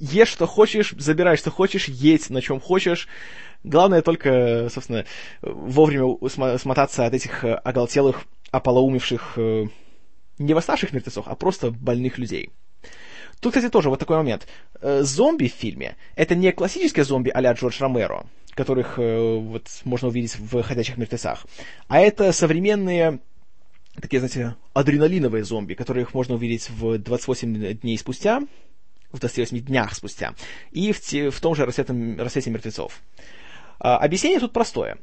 Ешь, 0.00 0.28
что 0.28 0.46
хочешь, 0.46 0.94
забирай, 0.96 1.36
что 1.36 1.50
хочешь, 1.50 1.88
едь, 1.88 2.30
на 2.30 2.42
чем 2.42 2.60
хочешь, 2.60 3.08
Главное 3.64 4.02
только, 4.02 4.68
собственно, 4.70 5.04
вовремя 5.42 6.16
смотаться 6.58 7.06
от 7.06 7.14
этих 7.14 7.44
э, 7.44 7.54
оголтелых, 7.54 8.24
ополоумевших, 8.52 9.34
э, 9.36 9.64
не 10.38 10.54
восставших 10.54 10.92
мертвецов, 10.92 11.26
а 11.26 11.34
просто 11.34 11.72
больных 11.72 12.18
людей. 12.18 12.50
Тут, 13.40 13.54
кстати, 13.54 13.70
тоже 13.70 13.90
вот 13.90 13.98
такой 13.98 14.16
момент. 14.16 14.46
Э, 14.80 15.02
зомби 15.02 15.48
в 15.48 15.52
фильме— 15.52 15.96
это 16.16 16.34
не 16.34 16.52
классические 16.52 17.04
зомби 17.04 17.30
а-ля 17.30 17.52
Джордж 17.52 17.80
Ромеро, 17.80 18.26
которых 18.54 18.98
вот 18.98 19.68
можно 19.84 20.08
увидеть 20.08 20.36
в 20.36 20.62
«Ходячих 20.62 20.96
мертвецах», 20.96 21.46
а 21.86 22.00
это 22.00 22.32
современные 22.32 23.20
такие, 24.00 24.20
знаете, 24.20 24.56
адреналиновые 24.74 25.44
зомби, 25.44 25.74
которых 25.74 26.14
можно 26.14 26.34
увидеть 26.34 26.70
в 26.70 26.98
28 26.98 27.78
дней 27.78 27.98
спустя, 27.98 28.40
в 29.12 29.18
28 29.18 29.58
днях 29.60 29.94
спустя, 29.94 30.34
и 30.70 30.92
в, 30.92 31.00
те, 31.00 31.30
в 31.30 31.40
том 31.40 31.54
же 31.54 31.64
рассвете, 31.64 31.94
рассвете 32.18 32.50
мертвецов. 32.50 33.00
А, 33.78 33.98
объяснение 33.98 34.40
тут 34.40 34.52
простое. 34.52 34.98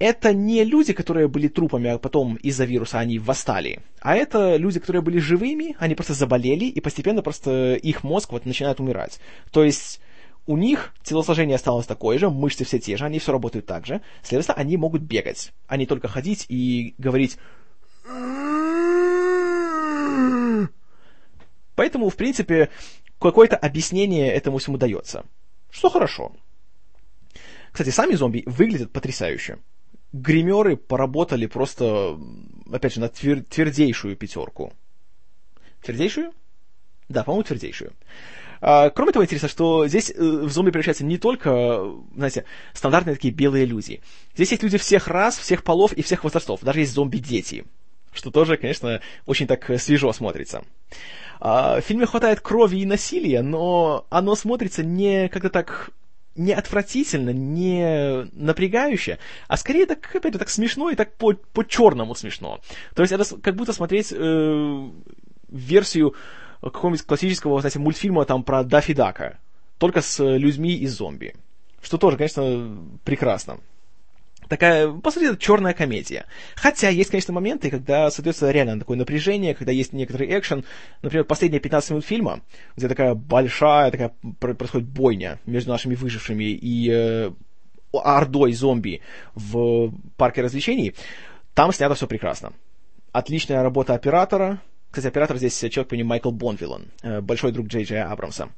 Это 0.00 0.32
не 0.32 0.64
люди, 0.64 0.94
которые 0.94 1.28
были 1.28 1.46
трупами, 1.46 1.90
а 1.90 1.98
потом 1.98 2.36
из-за 2.36 2.64
вируса 2.64 2.98
они 2.98 3.18
восстали, 3.18 3.80
а 4.00 4.16
это 4.16 4.56
люди, 4.56 4.80
которые 4.80 5.02
были 5.02 5.18
живыми, 5.18 5.76
они 5.78 5.94
просто 5.94 6.14
заболели, 6.14 6.64
и 6.64 6.80
постепенно 6.80 7.20
просто 7.20 7.74
их 7.74 8.02
мозг 8.02 8.32
вот 8.32 8.46
начинает 8.46 8.80
умирать. 8.80 9.20
То 9.50 9.62
есть 9.62 10.00
у 10.46 10.56
них 10.56 10.94
телосложение 11.02 11.56
осталось 11.56 11.84
такое 11.84 12.18
же, 12.18 12.30
мышцы 12.30 12.64
все 12.64 12.78
те 12.78 12.96
же, 12.96 13.04
они 13.04 13.18
все 13.18 13.30
работают 13.30 13.66
так 13.66 13.84
же, 13.84 14.00
следовательно, 14.22 14.56
они 14.56 14.78
могут 14.78 15.02
бегать, 15.02 15.52
а 15.66 15.76
не 15.76 15.84
только 15.84 16.08
ходить 16.08 16.46
и 16.48 16.94
говорить 16.96 17.36
Поэтому, 21.74 22.08
в 22.08 22.16
принципе, 22.16 22.70
какое-то 23.18 23.56
объяснение 23.56 24.32
этому 24.32 24.58
всему 24.58 24.78
дается. 24.78 25.26
Что 25.70 25.90
хорошо. 25.90 26.32
Кстати, 27.70 27.90
сами 27.90 28.14
зомби 28.14 28.42
выглядят 28.46 28.92
потрясающе. 28.92 29.58
Гримеры 30.12 30.76
поработали 30.76 31.46
просто, 31.46 32.18
опять 32.70 32.94
же, 32.94 33.00
на 33.00 33.08
твер- 33.08 33.42
твердейшую 33.42 34.16
пятерку. 34.16 34.72
Твердейшую? 35.82 36.32
Да, 37.08 37.24
по-моему, 37.24 37.44
твердейшую. 37.44 37.92
А, 38.60 38.90
кроме 38.90 39.12
того, 39.12 39.24
интересно, 39.24 39.48
что 39.48 39.86
здесь 39.88 40.10
э, 40.10 40.20
в 40.20 40.50
зомби 40.50 40.70
превращаются 40.70 41.04
не 41.04 41.16
только, 41.16 41.92
знаете, 42.14 42.44
стандартные 42.74 43.14
такие 43.14 43.32
белые 43.32 43.64
люди. 43.64 44.00
Здесь 44.34 44.50
есть 44.50 44.62
люди 44.62 44.78
всех 44.78 45.08
рас, 45.08 45.38
всех 45.38 45.62
полов 45.62 45.92
и 45.92 46.02
всех 46.02 46.24
возрастов. 46.24 46.60
Даже 46.62 46.80
есть 46.80 46.92
зомби-дети. 46.92 47.64
Что 48.12 48.30
тоже, 48.30 48.56
конечно, 48.56 49.00
очень 49.26 49.46
так 49.46 49.70
свежо 49.80 50.12
смотрится. 50.12 50.64
А, 51.40 51.80
в 51.80 51.84
фильме 51.84 52.06
хватает 52.06 52.40
крови 52.40 52.78
и 52.78 52.86
насилия, 52.86 53.40
но 53.42 54.06
оно 54.10 54.34
смотрится 54.34 54.82
не 54.82 55.28
как-то 55.28 55.48
так 55.48 55.90
не 56.40 56.52
отвратительно, 56.52 57.30
не 57.30 58.26
напрягающе, 58.32 59.18
а 59.46 59.56
скорее 59.56 59.86
так, 59.86 60.14
опять 60.14 60.32
же, 60.32 60.38
так 60.38 60.48
смешно 60.48 60.90
и 60.90 60.96
так 60.96 61.12
по, 61.14 61.34
по-черному 61.34 62.14
смешно. 62.14 62.60
То 62.94 63.02
есть 63.02 63.12
это 63.12 63.24
как 63.40 63.56
будто 63.56 63.72
смотреть 63.72 64.12
э, 64.12 64.88
версию 65.50 66.14
какого-нибудь 66.62 67.06
классического, 67.06 67.60
знаете, 67.60 67.78
мультфильма 67.78 68.24
там 68.24 68.42
про 68.42 68.64
Даффи 68.64 68.94
Дака, 68.94 69.38
только 69.78 70.00
с 70.00 70.22
людьми 70.24 70.74
из 70.74 70.96
зомби. 70.96 71.34
Что 71.82 71.98
тоже, 71.98 72.16
конечно, 72.16 72.76
прекрасно 73.04 73.58
такая, 74.50 74.90
по 74.90 75.10
сути, 75.10 75.34
черная 75.38 75.72
комедия. 75.72 76.26
Хотя 76.56 76.88
есть, 76.90 77.10
конечно, 77.10 77.32
моменты, 77.32 77.70
когда 77.70 78.10
создается 78.10 78.50
реально 78.50 78.80
такое 78.80 78.98
напряжение, 78.98 79.54
когда 79.54 79.72
есть 79.72 79.92
некоторый 79.92 80.36
экшен. 80.36 80.64
Например, 81.02 81.24
последние 81.24 81.60
15 81.60 81.90
минут 81.90 82.04
фильма, 82.04 82.40
где 82.76 82.88
такая 82.88 83.14
большая 83.14 83.90
такая 83.92 84.12
происходит 84.40 84.88
бойня 84.88 85.38
между 85.46 85.70
нашими 85.70 85.94
выжившими 85.94 86.44
и 86.44 86.90
э, 86.90 87.30
ордой 87.92 88.52
зомби 88.52 89.00
в 89.34 89.92
парке 90.16 90.42
развлечений. 90.42 90.94
Там 91.54 91.72
снято 91.72 91.94
все 91.94 92.08
прекрасно. 92.08 92.52
Отличная 93.12 93.62
работа 93.62 93.94
оператора. 93.94 94.60
Кстати, 94.90 95.06
оператор 95.06 95.36
здесь 95.36 95.56
человек 95.56 95.88
по 95.88 95.94
имени 95.94 96.06
Майкл 96.06 96.32
Бонвиллан, 96.32 96.88
э, 97.02 97.20
большой 97.20 97.52
друг 97.52 97.68
Джей 97.68 97.84
Джей 97.84 98.02
Абрамса. 98.02 98.48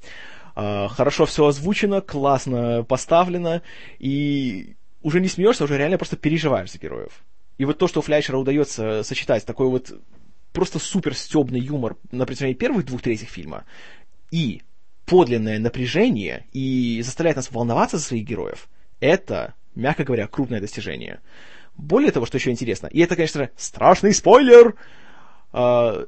Э, 0.57 0.89
хорошо 0.89 1.27
все 1.27 1.47
озвучено, 1.47 2.01
классно 2.01 2.83
поставлено, 2.83 3.61
и 3.99 4.75
уже 5.03 5.21
не 5.21 5.29
смеешься, 5.29 5.65
уже 5.65 5.79
реально 5.79 5.99
просто 5.99 6.17
переживаешь 6.17 6.73
за 6.73 6.79
героев. 6.79 7.23
И 7.59 7.65
вот 7.65 7.79
то, 7.79 7.89
что 7.89 8.01
у 8.01 8.03
Фляйшера 8.03 8.39
удается 8.39 9.03
сочетать 9.03 9.45
такой 9.45 9.69
вот 9.69 9.93
просто 10.53 10.79
супер 10.79 11.15
стебный 11.15 11.61
юмор 11.61 11.97
на 12.11 12.27
протяжении 12.27 12.55
первых 12.55 12.87
двух 12.87 13.03
третьих 13.03 13.29
фильма 13.29 13.65
и 14.31 14.63
подлинное 15.07 15.59
напряжение 15.59 16.47
и 16.53 17.03
заставляет 17.03 17.37
нас 17.37 17.51
волноваться 17.51 17.99
за 17.99 18.05
своих 18.05 18.25
героев, 18.25 18.69
это, 19.01 19.55
мягко 19.75 20.05
говоря, 20.05 20.27
крупное 20.27 20.61
достижение. 20.61 21.21
Более 21.77 22.13
того, 22.13 22.27
что 22.27 22.39
еще 22.39 22.51
интересно, 22.51 22.87
и 22.87 23.01
это, 23.01 23.17
конечно, 23.17 23.51
страшный 23.57 24.15
спойлер, 24.15 24.75
э, 25.53 26.07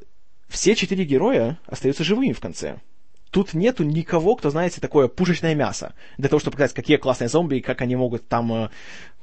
все 0.49 0.75
четыре 0.75 1.05
героя 1.05 1.59
остаются 1.67 2.05
живыми 2.05 2.33
в 2.33 2.41
конце. 2.41 2.81
Тут 3.35 3.53
нету 3.53 3.83
никого, 3.83 4.37
кто, 4.37 4.51
знаете, 4.51 4.81
такое 4.81 5.09
пушечное 5.09 5.57
мясо, 5.57 5.93
для 6.19 6.29
того, 6.29 6.39
чтобы 6.39 6.53
показать, 6.53 6.73
какие 6.73 6.99
классные 6.99 7.27
зомби 7.27 7.57
и 7.57 7.61
как 7.61 7.83
они 7.83 7.97
могут 7.97 8.29
там 8.29 8.53
э, 8.53 8.69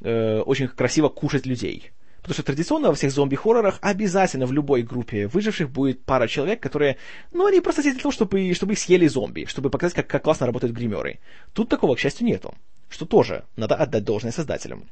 э, 0.02 0.42
очень 0.42 0.68
красиво 0.68 1.08
кушать 1.08 1.46
людей. 1.46 1.92
Потому 2.18 2.34
что 2.34 2.44
традиционно 2.44 2.90
во 2.90 2.94
всех 2.96 3.14
зомби-хоррорах 3.14 3.80
обязательно 3.80 4.48
в 4.48 4.52
любой 4.52 4.82
группе 4.82 5.28
выживших 5.28 5.70
будет 5.70 6.04
пара 6.04 6.28
человек, 6.28 6.60
которые, 6.60 6.98
ну, 7.32 7.46
они 7.46 7.62
просто 7.62 7.84
здесь 7.84 7.94
для 7.94 8.02
того, 8.02 8.12
чтобы, 8.12 8.54
чтобы 8.54 8.74
их 8.74 8.80
съели 8.80 9.08
зомби, 9.08 9.46
чтобы 9.46 9.70
показать, 9.70 9.96
как, 9.96 10.08
как 10.08 10.24
классно 10.24 10.46
работают 10.46 10.76
гримеры. 10.76 11.20
Тут 11.54 11.70
такого, 11.70 11.96
к 11.96 12.00
счастью, 12.00 12.28
нету. 12.28 12.54
Что 12.90 13.06
тоже 13.06 13.46
надо 13.56 13.76
отдать 13.76 14.04
должное 14.04 14.34
создателям. 14.34 14.90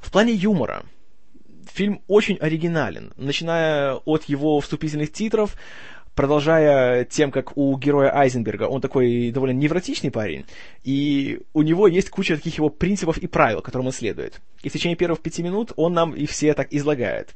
В 0.00 0.10
плане 0.10 0.32
юмора 0.32 0.84
фильм 1.72 2.02
очень 2.08 2.38
оригинален, 2.38 3.12
начиная 3.16 3.94
от 3.94 4.24
его 4.24 4.58
вступительных 4.60 5.12
титров, 5.12 5.56
продолжая 6.14 7.04
тем, 7.04 7.30
как 7.30 7.56
у 7.56 7.76
героя 7.76 8.14
Айзенберга, 8.14 8.64
он 8.64 8.80
такой 8.80 9.30
довольно 9.30 9.56
невротичный 9.56 10.10
парень, 10.10 10.44
и 10.82 11.40
у 11.52 11.62
него 11.62 11.86
есть 11.88 12.10
куча 12.10 12.36
таких 12.36 12.58
его 12.58 12.68
принципов 12.68 13.18
и 13.18 13.26
правил, 13.26 13.60
которым 13.60 13.86
он 13.86 13.92
следует. 13.92 14.40
И 14.62 14.68
в 14.68 14.72
течение 14.72 14.96
первых 14.96 15.20
пяти 15.20 15.42
минут 15.42 15.72
он 15.76 15.92
нам 15.92 16.14
и 16.14 16.26
все 16.26 16.54
так 16.54 16.72
излагает. 16.72 17.34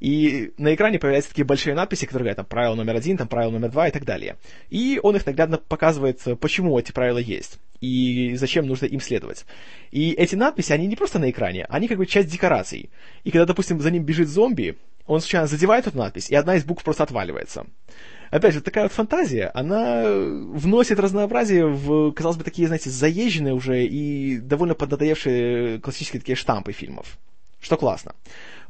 И 0.00 0.52
на 0.58 0.74
экране 0.74 0.98
появляются 0.98 1.30
такие 1.30 1.44
большие 1.44 1.74
надписи, 1.74 2.04
которые 2.04 2.24
говорят, 2.24 2.36
там, 2.36 2.46
правило 2.46 2.74
номер 2.74 2.96
один, 2.96 3.16
там, 3.16 3.28
правило 3.28 3.50
номер 3.50 3.70
два 3.70 3.88
и 3.88 3.90
так 3.90 4.04
далее. 4.04 4.36
И 4.70 5.00
он 5.02 5.16
их 5.16 5.26
наглядно 5.26 5.58
показывает, 5.58 6.22
почему 6.40 6.78
эти 6.78 6.92
правила 6.92 7.18
есть 7.18 7.58
и 7.80 8.34
зачем 8.34 8.66
нужно 8.66 8.86
им 8.86 9.00
следовать. 9.00 9.44
И 9.90 10.12
эти 10.12 10.34
надписи, 10.34 10.72
они 10.72 10.86
не 10.86 10.96
просто 10.96 11.18
на 11.18 11.30
экране, 11.30 11.64
они 11.68 11.88
как 11.88 11.98
бы 11.98 12.06
часть 12.06 12.30
декораций. 12.30 12.90
И 13.24 13.30
когда, 13.30 13.46
допустим, 13.46 13.80
за 13.80 13.90
ним 13.90 14.02
бежит 14.04 14.28
зомби, 14.28 14.76
он 15.08 15.20
случайно 15.20 15.48
задевает 15.48 15.86
эту 15.86 15.98
надпись, 15.98 16.30
и 16.30 16.36
одна 16.36 16.54
из 16.54 16.64
букв 16.64 16.84
просто 16.84 17.02
отваливается 17.02 17.66
опять 18.30 18.54
же, 18.54 18.60
такая 18.60 18.84
вот 18.84 18.92
фантазия, 18.92 19.50
она 19.54 20.04
вносит 20.06 20.98
разнообразие 21.00 21.66
в, 21.66 22.12
казалось 22.12 22.36
бы, 22.36 22.44
такие, 22.44 22.68
знаете, 22.68 22.90
заезженные 22.90 23.54
уже 23.54 23.84
и 23.84 24.38
довольно 24.38 24.74
поднадоевшие 24.74 25.80
классические 25.80 26.20
такие 26.20 26.36
штампы 26.36 26.72
фильмов. 26.72 27.18
Что 27.60 27.76
классно. 27.76 28.14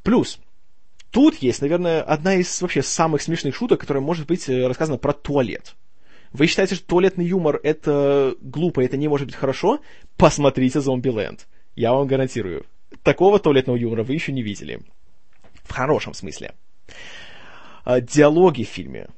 Плюс, 0.03 0.39
тут 1.11 1.37
есть, 1.37 1.61
наверное, 1.61 2.03
одна 2.03 2.35
из 2.35 2.61
вообще 2.63 2.83
самых 2.83 3.23
смешных 3.23 3.55
шуток, 3.55 3.81
которая 3.81 4.03
может 4.03 4.27
быть 4.27 4.49
э, 4.49 4.67
рассказана 4.67 4.99
про 4.99 5.13
туалет. 5.13 5.75
Вы 6.33 6.47
считаете, 6.47 6.75
что 6.75 6.87
туалетный 6.87 7.27
юмор 7.27 7.59
это 7.63 8.35
глупо, 8.41 8.85
это 8.85 8.97
не 8.97 9.09
может 9.09 9.27
быть 9.27 9.37
хорошо? 9.37 9.81
Посмотрите 10.17 10.81
«Зомбиленд». 10.81 11.47
Я 11.75 11.93
вам 11.93 12.07
гарантирую. 12.07 12.67
Такого 13.03 13.39
туалетного 13.39 13.77
юмора 13.77 14.03
вы 14.03 14.15
еще 14.15 14.33
не 14.33 14.43
видели. 14.43 14.81
В 15.69 15.73
хорошем 15.73 16.15
смысле. 16.15 16.55
А, 17.85 18.01
диалоги 18.01 18.65
в 18.65 18.69
фильме 18.69 19.09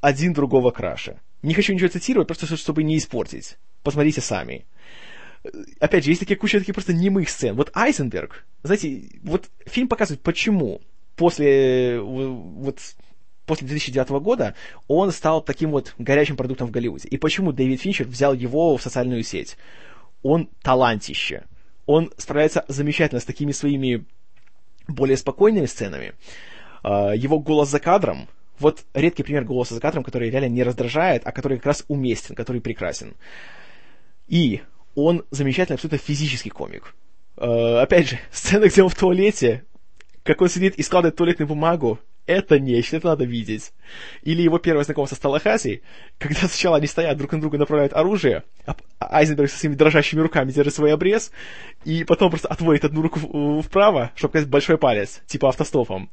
один 0.00 0.32
другого 0.32 0.70
краше. 0.72 1.20
Не 1.42 1.54
хочу 1.54 1.72
ничего 1.72 1.88
цитировать, 1.88 2.28
просто 2.28 2.56
чтобы 2.56 2.82
не 2.82 2.98
испортить. 2.98 3.56
Посмотрите 3.82 4.20
сами. 4.20 4.66
Опять 5.80 6.04
же, 6.04 6.10
есть 6.10 6.20
такие 6.20 6.36
куча 6.36 6.58
таких 6.58 6.74
просто 6.74 6.92
немых 6.92 7.28
сцен. 7.28 7.56
Вот 7.56 7.70
Айзенберг, 7.74 8.44
знаете, 8.62 9.10
вот 9.22 9.48
фильм 9.66 9.88
показывает, 9.88 10.22
почему 10.22 10.80
после 11.16 12.00
вот 12.00 12.78
после 13.46 13.66
2009 13.66 14.08
года 14.22 14.54
он 14.86 15.10
стал 15.10 15.42
таким 15.42 15.70
вот 15.70 15.94
горячим 15.98 16.36
продуктом 16.36 16.68
в 16.68 16.70
Голливуде. 16.70 17.08
И 17.08 17.16
почему 17.16 17.52
Дэвид 17.52 17.80
Финчер 17.80 18.06
взял 18.06 18.34
его 18.34 18.76
в 18.76 18.82
социальную 18.82 19.22
сеть? 19.24 19.56
Он 20.22 20.48
талантище. 20.62 21.44
Он 21.86 22.12
справляется 22.16 22.64
замечательно 22.68 23.20
с 23.20 23.24
такими 23.24 23.50
своими 23.50 24.04
более 24.92 25.16
спокойными 25.16 25.66
сценами. 25.66 26.14
А, 26.82 27.12
его 27.12 27.38
голос 27.38 27.70
за 27.70 27.80
кадром, 27.80 28.28
вот 28.58 28.84
редкий 28.94 29.22
пример 29.22 29.44
голоса 29.44 29.74
за 29.74 29.80
кадром, 29.80 30.04
который 30.04 30.30
реально 30.30 30.48
не 30.48 30.62
раздражает, 30.62 31.22
а 31.24 31.32
который 31.32 31.58
как 31.58 31.66
раз 31.66 31.84
уместен, 31.88 32.34
который 32.34 32.60
прекрасен. 32.60 33.14
И 34.28 34.62
он 34.94 35.24
замечательный 35.30 35.74
абсолютно 35.74 35.98
физический 35.98 36.50
комик. 36.50 36.94
Э, 37.36 37.80
опять 37.80 38.10
же, 38.10 38.18
сцена, 38.30 38.68
где 38.68 38.82
он 38.82 38.88
в 38.88 38.94
туалете, 38.94 39.64
как 40.22 40.40
он 40.40 40.48
сидит 40.48 40.76
и 40.76 40.82
складывает 40.82 41.16
туалетную 41.16 41.48
бумагу, 41.48 41.98
это 42.26 42.58
нечто, 42.58 42.96
это 42.96 43.08
надо 43.08 43.24
видеть. 43.24 43.72
Или 44.22 44.42
его 44.42 44.58
первое 44.58 44.84
знакомство 44.84 45.16
с 45.16 45.18
Талахаси, 45.18 45.82
когда 46.18 46.40
сначала 46.40 46.76
они 46.76 46.86
стоят, 46.86 47.16
друг 47.16 47.32
на 47.32 47.40
друга 47.40 47.58
направляют 47.58 47.92
оружие, 47.92 48.44
а 48.66 48.76
Айзенберг 49.00 49.50
со 49.50 49.58
своими 49.58 49.74
дрожащими 49.74 50.20
руками 50.20 50.52
держит 50.52 50.74
свой 50.74 50.92
обрез, 50.92 51.32
и 51.84 52.04
потом 52.04 52.30
просто 52.30 52.48
отводит 52.48 52.84
одну 52.84 53.02
руку 53.02 53.60
вправо, 53.60 54.12
чтобы 54.14 54.32
показать 54.32 54.48
большой 54.48 54.78
палец, 54.78 55.20
типа 55.26 55.48
автостопом. 55.48 56.10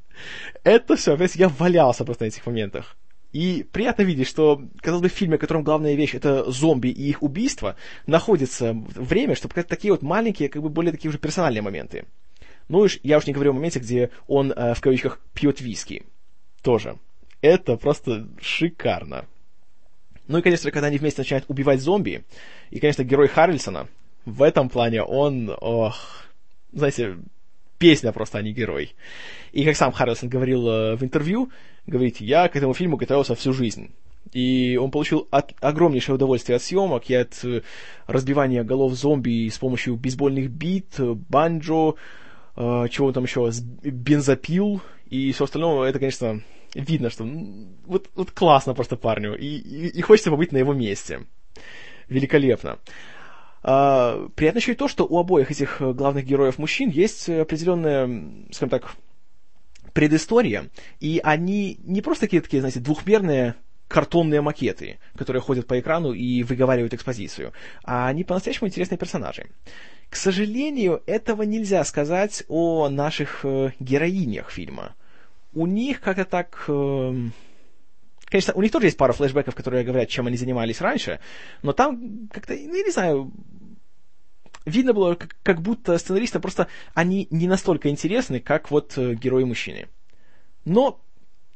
Это 0.64 0.96
все, 0.96 1.12
понимаете, 1.12 1.40
я 1.40 1.50
валялся 1.50 2.06
просто 2.06 2.26
на 2.26 2.28
этих 2.28 2.46
моментах. 2.46 2.98
И 3.32 3.64
приятно 3.72 4.02
видеть, 4.02 4.28
что, 4.28 4.60
казалось 4.82 5.04
бы, 5.04 5.10
в 5.10 5.14
фильме, 5.14 5.38
в 5.38 5.40
котором 5.40 5.64
главная 5.64 5.94
вещь— 5.94 6.14
это 6.16 6.50
зомби 6.50 6.88
и 6.88 7.10
их 7.10 7.22
убийство, 7.22 7.76
находится 8.08 8.74
время, 8.74 9.36
чтобы 9.36 9.50
показать 9.50 9.70
такие 9.70 9.94
вот 9.94 10.02
маленькие, 10.02 10.50
как 10.50 10.64
бы 10.64 10.70
более 10.70 10.92
такие 10.92 11.10
уже 11.10 11.20
персональные 11.20 11.62
моменты. 11.62 12.06
Ну, 12.70 12.86
и 12.86 12.90
я 13.04 13.18
уж 13.18 13.26
не 13.26 13.34
говорю 13.34 13.52
о 13.52 13.56
моменте, 13.56 13.80
где 13.80 14.12
он, 14.28 14.52
э, 14.52 14.74
в 14.74 14.82
кавычках, 14.82 15.20
пьет 15.34 15.60
виски. 15.60 16.06
Тоже. 16.62 16.98
Это 17.42 17.76
просто 17.78 18.28
шикарно. 18.40 19.26
Ну 20.28 20.38
и, 20.38 20.42
конечно, 20.42 20.72
когда 20.72 20.88
они 20.88 20.98
вместе 20.98 21.22
начинают 21.22 21.46
убивать 21.48 21.82
зомби, 21.82 22.24
и, 22.70 22.80
конечно, 22.80 23.04
герой 23.04 23.28
Харрельсона, 23.28 23.88
в 24.26 24.44
этом 24.44 24.70
плане 24.70 25.02
он, 25.02 25.50
ох, 25.60 26.26
знаете, 26.72 27.18
песня 27.80 28.12
просто, 28.12 28.38
а 28.38 28.42
не 28.44 28.54
герой. 28.54 28.94
И 29.52 29.66
как 29.66 29.76
сам 29.76 29.92
Харрисон 29.92 30.30
говорил 30.30 30.68
э, 30.68 30.96
в 30.96 31.04
интервью, 31.04 31.50
говорит, 31.88 32.22
я 32.22 32.48
к 32.48 32.56
этому 32.56 32.76
фильму 32.76 32.98
готовился 32.98 33.34
всю 33.34 33.54
жизнь. 33.54 33.90
И 34.32 34.78
он 34.80 34.92
получил 34.92 35.28
от, 35.32 35.54
огромнейшее 35.60 36.16
удовольствие 36.16 36.58
от 36.58 36.62
съемок 36.62 37.10
и 37.10 37.16
от 37.16 37.44
э, 37.44 37.62
разбивания 38.06 38.64
голов 38.64 38.94
зомби 38.94 39.50
с 39.50 39.58
помощью 39.58 39.96
бейсбольных 39.96 40.52
бит, 40.52 41.00
банджо, 41.00 41.96
э, 42.60 42.88
чего 42.90 43.12
там 43.12 43.24
еще, 43.24 43.50
бензопил 43.84 44.82
и 45.10 45.32
все 45.32 45.46
остальное, 45.46 45.90
это, 45.90 45.98
конечно, 45.98 46.44
видно, 46.76 47.10
что 47.10 47.28
вот, 47.86 48.10
вот 48.14 48.32
классно 48.32 48.76
просто 48.76 48.96
парню, 48.96 49.36
и, 49.36 49.48
и, 49.48 49.88
и 49.88 50.02
хочется 50.02 50.30
побыть 50.30 50.52
на 50.52 50.58
его 50.58 50.74
месте. 50.74 51.26
Великолепно. 52.08 52.78
А, 53.64 54.28
приятно 54.36 54.60
еще 54.60 54.74
и 54.74 54.76
то, 54.76 54.88
что 54.88 55.06
у 55.06 55.18
обоих 55.18 55.52
этих 55.52 55.82
главных 55.82 56.26
героев 56.26 56.58
мужчин 56.58 56.90
есть 56.90 57.30
определенная, 57.30 58.08
скажем 58.52 58.70
так, 58.70 58.96
предыстория, 59.94 60.70
и 61.00 61.20
они 61.24 61.80
не 61.84 62.02
просто 62.02 62.26
такие, 62.26 62.42
такие 62.42 62.62
знаете, 62.62 62.80
двухмерные 62.80 63.56
картонные 63.90 64.40
макеты, 64.40 65.00
которые 65.18 65.42
ходят 65.42 65.68
по 65.68 65.78
экрану 65.78 66.14
и 66.14 66.44
выговаривают 66.44 66.94
экспозицию, 66.94 67.52
а 67.84 68.08
они 68.08 68.24
по-настоящему 68.24 68.70
интересные 68.70 68.98
персонажи. 68.98 69.48
К 70.10 70.16
сожалению, 70.16 71.02
этого 71.06 71.42
нельзя 71.42 71.84
сказать 71.84 72.44
о 72.48 72.88
наших 72.88 73.42
э, 73.44 73.72
героинях 73.80 74.52
фильма. 74.52 74.96
У 75.54 75.66
них 75.66 76.02
как-то 76.02 76.26
так... 76.26 76.66
Э, 76.68 77.14
конечно, 78.26 78.54
у 78.54 78.62
них 78.62 78.72
тоже 78.72 78.88
есть 78.88 78.98
пара 78.98 79.12
флешбеков, 79.12 79.56
которые 79.56 79.84
говорят, 79.84 80.08
чем 80.08 80.28
они 80.28 80.38
занимались 80.38 80.82
раньше, 80.82 81.20
но 81.64 81.74
там 81.74 82.30
как-то, 82.32 82.54
ну, 82.54 82.76
я 82.76 82.84
не 82.84 82.92
знаю, 82.92 83.32
видно 84.66 84.94
было, 84.94 85.16
как, 85.16 85.36
как 85.42 85.62
будто 85.62 85.98
сценаристам 85.98 86.42
просто 86.42 86.68
они 86.94 87.28
не 87.32 87.48
настолько 87.48 87.90
интересны, 87.90 88.40
как 88.40 88.70
вот 88.70 88.98
э, 88.98 89.16
герои-мужчины. 89.16 89.88
Но, 90.66 91.02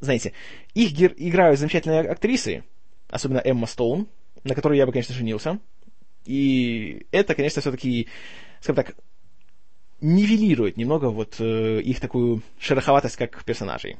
знаете, 0.03 0.33
их 0.73 0.91
гер- 0.91 1.15
играют 1.17 1.59
замечательные 1.59 2.01
актрисы, 2.01 2.63
особенно 3.09 3.41
Эмма 3.43 3.67
Стоун, 3.67 4.07
на 4.43 4.55
которой 4.55 4.77
я 4.77 4.85
бы, 4.85 4.91
конечно, 4.91 5.15
женился. 5.15 5.59
И 6.25 7.05
это, 7.11 7.35
конечно, 7.35 7.61
все-таки, 7.61 8.07
скажем 8.61 8.83
так, 8.83 8.95
нивелирует 10.01 10.77
немного 10.77 11.09
вот 11.09 11.35
э, 11.39 11.81
их 11.81 11.99
такую 11.99 12.41
шероховатость 12.59 13.15
как 13.15 13.43
персонажей. 13.43 13.97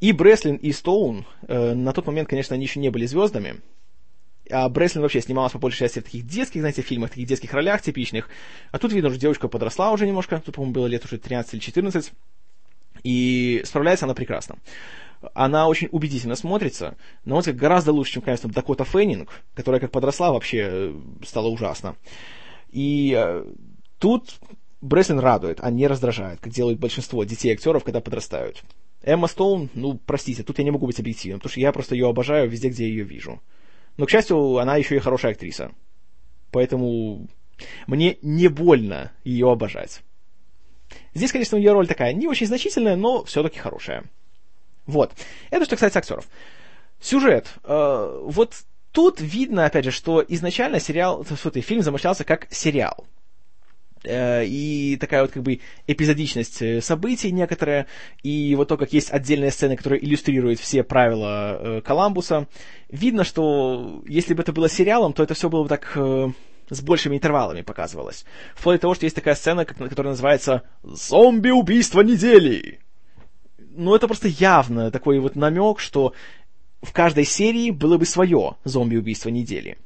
И 0.00 0.12
Бреслин, 0.12 0.56
и 0.56 0.72
Стоун 0.72 1.26
э, 1.48 1.74
на 1.74 1.92
тот 1.92 2.06
момент, 2.06 2.28
конечно, 2.28 2.54
они 2.54 2.64
еще 2.64 2.80
не 2.80 2.90
были 2.90 3.06
звездами. 3.06 3.60
А 4.50 4.68
Бреслин 4.68 5.02
вообще 5.02 5.20
снималась 5.20 5.52
по 5.52 5.58
большей 5.58 5.80
части 5.80 6.00
в 6.00 6.04
таких 6.04 6.26
детских, 6.26 6.60
знаете, 6.60 6.82
фильмах, 6.82 7.10
таких 7.10 7.28
детских 7.28 7.52
ролях 7.52 7.82
типичных. 7.82 8.28
А 8.72 8.78
тут 8.78 8.92
видно, 8.92 9.10
что 9.10 9.18
девочка 9.18 9.48
подросла 9.48 9.92
уже 9.92 10.06
немножко. 10.06 10.42
Тут, 10.44 10.56
по-моему, 10.56 10.74
было 10.74 10.86
лет 10.86 11.04
уже 11.04 11.18
13 11.18 11.54
или 11.54 11.60
14. 11.60 12.12
И 13.02 13.62
справляется 13.64 14.06
она 14.06 14.14
прекрасно 14.14 14.56
она 15.34 15.68
очень 15.68 15.88
убедительно 15.92 16.34
смотрится, 16.34 16.96
но 17.24 17.36
вот 17.36 17.46
гораздо 17.48 17.92
лучше, 17.92 18.14
чем, 18.14 18.22
конечно, 18.22 18.48
Дакота 18.50 18.84
Феннинг, 18.84 19.42
которая 19.54 19.80
как 19.80 19.90
подросла 19.90 20.32
вообще 20.32 20.68
э, 20.70 20.94
стала 21.26 21.48
ужасно. 21.48 21.96
И 22.70 23.14
э, 23.16 23.44
тут 23.98 24.40
Бреслин 24.80 25.18
радует, 25.18 25.58
а 25.60 25.70
не 25.70 25.86
раздражает, 25.86 26.40
как 26.40 26.52
делают 26.52 26.78
большинство 26.78 27.22
детей-актеров, 27.24 27.84
когда 27.84 28.00
подрастают. 28.00 28.62
Эмма 29.02 29.28
Стоун, 29.28 29.68
ну, 29.74 29.98
простите, 29.98 30.42
тут 30.42 30.58
я 30.58 30.64
не 30.64 30.70
могу 30.70 30.86
быть 30.86 31.00
объективным, 31.00 31.40
потому 31.40 31.50
что 31.50 31.60
я 31.60 31.72
просто 31.72 31.94
ее 31.94 32.08
обожаю 32.08 32.48
везде, 32.48 32.68
где 32.68 32.84
я 32.84 32.90
ее 32.90 33.04
вижу. 33.04 33.42
Но, 33.96 34.06
к 34.06 34.10
счастью, 34.10 34.58
она 34.58 34.76
еще 34.76 34.96
и 34.96 35.00
хорошая 35.00 35.32
актриса. 35.32 35.72
Поэтому 36.50 37.28
мне 37.86 38.16
не 38.22 38.48
больно 38.48 39.12
ее 39.24 39.50
обожать. 39.50 40.02
Здесь, 41.14 41.32
конечно, 41.32 41.56
ее 41.56 41.72
роль 41.72 41.86
такая 41.86 42.12
не 42.12 42.26
очень 42.26 42.46
значительная, 42.46 42.96
но 42.96 43.24
все-таки 43.24 43.58
хорошая. 43.58 44.04
Вот. 44.86 45.12
Это 45.50 45.64
что 45.64 45.76
касается 45.76 45.98
актеров. 45.98 46.26
Сюжет. 47.00 47.48
Э, 47.64 48.20
вот 48.24 48.54
тут 48.92 49.20
видно, 49.20 49.66
опять 49.66 49.84
же, 49.84 49.90
что 49.90 50.24
изначально 50.26 50.80
сериал, 50.80 51.24
что 51.24 51.50
фильм 51.60 51.82
замышлялся 51.82 52.24
как 52.24 52.46
сериал. 52.50 53.06
Э, 54.02 54.44
и 54.46 54.96
такая 54.96 55.22
вот 55.22 55.32
как 55.32 55.42
бы 55.42 55.60
эпизодичность 55.86 56.62
э, 56.62 56.80
событий 56.80 57.30
некоторая, 57.32 57.86
и 58.22 58.54
вот 58.56 58.68
то, 58.68 58.76
как 58.76 58.92
есть 58.92 59.10
отдельная 59.10 59.50
сцена, 59.50 59.76
которая 59.76 60.00
иллюстрирует 60.00 60.58
все 60.58 60.82
правила 60.82 61.58
э, 61.60 61.80
Коламбуса, 61.82 62.48
видно, 62.88 63.24
что 63.24 64.02
если 64.06 64.32
бы 64.32 64.42
это 64.42 64.52
было 64.52 64.68
сериалом, 64.68 65.12
то 65.12 65.22
это 65.22 65.34
все 65.34 65.50
было 65.50 65.64
бы 65.64 65.68
так 65.68 65.96
с 66.70 66.80
большими 66.80 67.16
интервалами 67.16 67.62
показывалось. 67.62 68.24
Вплоть 68.54 68.76
до 68.76 68.82
того, 68.82 68.94
что 68.94 69.06
есть 69.06 69.16
такая 69.16 69.34
сцена, 69.34 69.64
которая 69.64 70.12
называется 70.12 70.62
«Зомби-убийство 70.82 72.00
недели». 72.00 72.80
Ну, 73.58 73.94
это 73.94 74.06
просто 74.06 74.28
явно 74.28 74.90
такой 74.90 75.20
вот 75.20 75.36
намек, 75.36 75.78
что 75.78 76.14
в 76.82 76.92
каждой 76.92 77.24
серии 77.24 77.70
было 77.70 77.98
бы 77.98 78.06
свое 78.06 78.56
зомби-убийство 78.64 79.28
недели. 79.28 79.78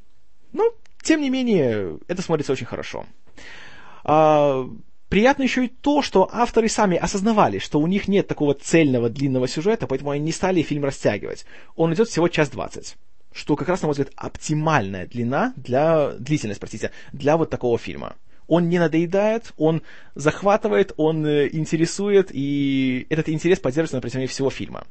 Но, 0.52 0.72
тем 1.02 1.20
не 1.20 1.30
менее, 1.30 1.98
это 2.06 2.22
смотрится 2.22 2.52
очень 2.52 2.66
хорошо. 2.66 3.04
А, 4.04 4.64
приятно 5.08 5.42
еще 5.42 5.66
и 5.66 5.68
то, 5.68 6.02
что 6.02 6.28
авторы 6.32 6.68
сами 6.68 6.96
осознавали, 6.96 7.58
что 7.58 7.80
у 7.80 7.86
них 7.86 8.08
нет 8.08 8.26
такого 8.26 8.54
цельного 8.54 9.10
длинного 9.10 9.48
сюжета, 9.48 9.86
поэтому 9.86 10.10
они 10.10 10.24
не 10.24 10.32
стали 10.32 10.62
фильм 10.62 10.84
растягивать. 10.84 11.44
Он 11.76 11.92
идет 11.92 12.08
всего 12.08 12.28
час 12.28 12.50
двадцать. 12.50 12.96
Что 13.34 13.56
как 13.56 13.68
раз, 13.68 13.82
на 13.82 13.88
мой 13.88 13.92
взгляд, 13.94 14.12
оптимальная 14.14 15.08
длина 15.08 15.52
для... 15.56 16.12
длительность, 16.12 16.60
простите, 16.60 16.92
для 17.12 17.36
вот 17.36 17.50
такого 17.50 17.78
фильма. 17.78 18.14
Он 18.46 18.68
не 18.68 18.78
надоедает, 18.78 19.52
он 19.56 19.82
захватывает, 20.14 20.92
он 20.96 21.26
э, 21.26 21.48
интересует, 21.50 22.28
и 22.30 23.06
этот 23.10 23.28
интерес 23.28 23.58
поддерживается 23.58 23.96
на 23.96 24.02
протяжении 24.02 24.28
всего 24.28 24.50
фильма. 24.50 24.86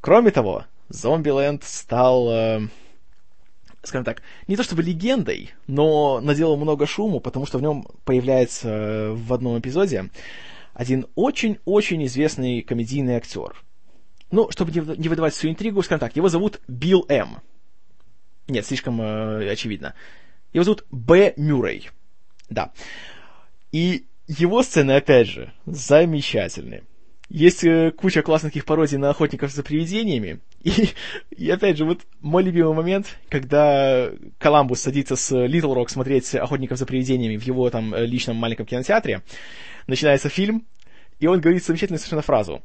Кроме 0.00 0.30
того, 0.30 0.64
Зомбиленд 0.90 1.64
стал 1.64 2.30
э, 2.30 2.60
скажем 3.82 4.04
так, 4.04 4.22
не 4.46 4.56
то 4.56 4.62
чтобы 4.62 4.84
легендой, 4.84 5.54
но 5.66 6.20
наделал 6.20 6.56
много 6.56 6.86
шуму, 6.86 7.18
потому 7.18 7.46
что 7.46 7.58
в 7.58 7.62
нем 7.62 7.84
появляется 8.04 8.68
э, 8.68 9.12
в 9.12 9.32
одном 9.34 9.58
эпизоде 9.58 10.08
один 10.72 11.06
очень-очень 11.16 12.04
известный 12.06 12.62
комедийный 12.62 13.16
актер. 13.16 13.63
Ну, 14.34 14.50
чтобы 14.50 14.72
не 14.72 15.08
выдавать 15.08 15.32
всю 15.32 15.48
интригу, 15.48 15.80
скажем 15.84 16.00
так, 16.00 16.16
его 16.16 16.28
зовут 16.28 16.60
Билл 16.66 17.06
М. 17.08 17.38
Нет, 18.48 18.66
слишком 18.66 19.00
э, 19.00 19.48
очевидно. 19.48 19.94
Его 20.52 20.64
зовут 20.64 20.84
Б. 20.90 21.34
Мюррей. 21.36 21.90
Да. 22.50 22.72
И 23.70 24.06
его 24.26 24.64
сцены, 24.64 24.96
опять 24.96 25.28
же, 25.28 25.52
замечательные. 25.66 26.82
Есть 27.28 27.62
э, 27.62 27.92
куча 27.92 28.22
классных 28.22 28.50
таких 28.50 28.64
пародий 28.64 28.98
на 28.98 29.10
охотников 29.10 29.52
за 29.52 29.62
привидениями. 29.62 30.40
И, 30.64 30.88
и 31.30 31.48
опять 31.48 31.78
же, 31.78 31.84
вот 31.84 32.00
мой 32.20 32.42
любимый 32.42 32.74
момент, 32.74 33.16
когда 33.28 34.10
Коламбус 34.38 34.80
садится 34.80 35.14
с 35.14 35.46
Литл 35.46 35.72
Рок 35.72 35.90
смотреть 35.90 36.34
охотников 36.34 36.78
за 36.78 36.86
привидениями 36.86 37.36
в 37.36 37.44
его 37.44 37.70
там 37.70 37.94
э, 37.94 38.04
личном 38.04 38.34
маленьком 38.34 38.66
кинотеатре, 38.66 39.22
начинается 39.86 40.28
фильм, 40.28 40.66
и 41.20 41.28
он 41.28 41.40
говорит 41.40 41.64
замечательную 41.64 42.00
совершенно 42.00 42.22
фразу. 42.22 42.64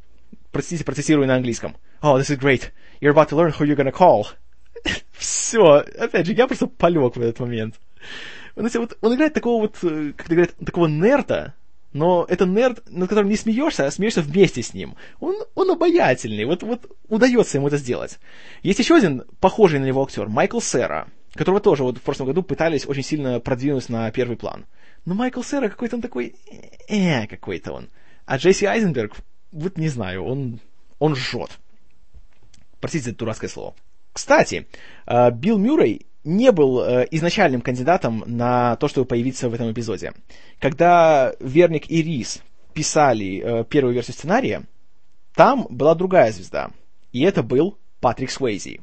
Простите, 0.52 0.84
процессирую 0.84 1.28
на 1.28 1.36
английском. 1.36 1.78
Oh, 2.02 2.18
this 2.18 2.30
is 2.30 2.40
great. 2.40 2.72
You're 3.02 3.14
about 3.14 3.30
to 3.30 3.38
learn 3.38 3.52
who 3.52 3.66
you're 3.66 3.76
gonna 3.76 3.96
call. 3.96 4.26
Все, 5.12 5.84
опять 5.98 6.26
же, 6.26 6.34
я 6.34 6.48
просто 6.48 6.68
полег 6.68 7.16
в 7.16 7.22
этот 7.22 7.40
момент. 7.40 7.76
Он, 8.56 8.68
вот, 8.68 8.98
он 9.02 9.16
играет 9.16 9.34
такого 9.34 9.62
вот, 9.62 9.78
э, 9.84 10.14
как 10.16 10.28
говорят, 10.28 10.56
такого 10.58 10.88
нерда, 10.88 11.54
но 11.94 12.26
это 12.28 12.46
нерд, 12.46 12.84
над 12.90 13.10
которым 13.10 13.30
не 13.30 13.36
смеешься, 13.36 13.86
а 13.86 13.92
смеешься 13.92 14.22
вместе 14.22 14.62
с 14.62 14.74
ним. 14.74 14.96
Он, 15.20 15.36
он 15.56 15.72
обаятельный, 15.72 16.46
вот, 16.46 16.64
вот 16.64 16.90
удается 17.08 17.58
ему 17.58 17.68
это 17.68 17.78
сделать. 17.78 18.20
Есть 18.62 18.80
еще 18.80 18.96
один 18.96 19.24
похожий 19.40 19.80
на 19.80 19.86
него 19.86 20.04
актер, 20.04 20.28
Майкл 20.28 20.60
Сера, 20.60 21.08
которого 21.34 21.62
тоже 21.62 21.84
вот 21.84 21.98
в 21.98 22.02
прошлом 22.02 22.28
году 22.28 22.44
пытались 22.44 22.86
очень 22.86 23.04
сильно 23.04 23.40
продвинуть 23.40 23.90
на 23.90 24.10
первый 24.12 24.38
план. 24.38 24.66
Но 25.06 25.16
Майкл 25.16 25.42
Сера 25.42 25.70
какой-то 25.70 25.96
он 25.96 26.02
такой, 26.02 26.36
э, 26.88 27.28
какой-то 27.28 27.74
он. 27.74 27.90
А 28.26 28.38
Джесси 28.38 28.66
Айзенберг, 28.66 29.16
вот 29.52 29.78
не 29.78 29.90
знаю, 29.90 30.24
он, 30.24 30.60
он 31.00 31.16
жжет. 31.16 31.60
Простите 32.80 33.06
за 33.06 33.10
это 33.12 33.20
дурацкое 33.20 33.50
слово. 33.50 33.76
Кстати, 34.14 34.68
э, 35.06 35.32
Билл 35.32 35.58
Мюррей 35.58 36.06
не 36.24 36.52
был 36.52 36.82
э, 36.82 37.08
изначальным 37.12 37.62
кандидатом 37.62 38.24
на 38.26 38.76
то, 38.78 38.88
чтобы 38.88 39.08
появиться 39.08 39.50
в 39.50 39.54
этом 39.54 39.72
эпизоде. 39.72 40.14
Когда 40.60 41.34
Верник 41.40 41.90
и 41.90 42.02
Рис 42.02 42.42
писали 42.74 43.42
э, 43.44 43.64
первую 43.66 43.94
версию 43.94 44.16
сценария, 44.16 44.64
там 45.36 45.68
была 45.70 45.96
другая 45.96 46.32
звезда. 46.32 46.72
И 47.12 47.22
это 47.22 47.44
был 47.44 47.78
Патрик 48.00 48.32
Суэйзи. 48.32 48.82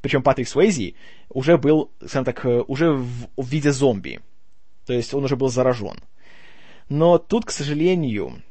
Причем 0.00 0.22
Патрик 0.22 0.48
Суэйзи 0.48 0.94
уже 1.28 1.58
был, 1.58 1.90
скажем 2.00 2.24
так, 2.24 2.44
уже 2.68 2.92
в, 2.92 3.28
в 3.36 3.48
виде 3.48 3.70
зомби. 3.70 4.20
То 4.86 4.92
есть 4.92 5.12
он 5.14 5.24
уже 5.24 5.36
был 5.36 5.48
заражен. 5.48 5.98
Но 6.88 7.18
тут, 7.18 7.44
к 7.44 7.50
сожалению, 7.50 8.42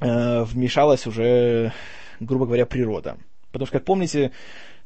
вмешалась 0.00 1.06
уже, 1.06 1.72
грубо 2.20 2.46
говоря, 2.46 2.66
природа. 2.66 3.18
Потому 3.50 3.66
что, 3.66 3.78
как 3.78 3.84
помните, 3.84 4.32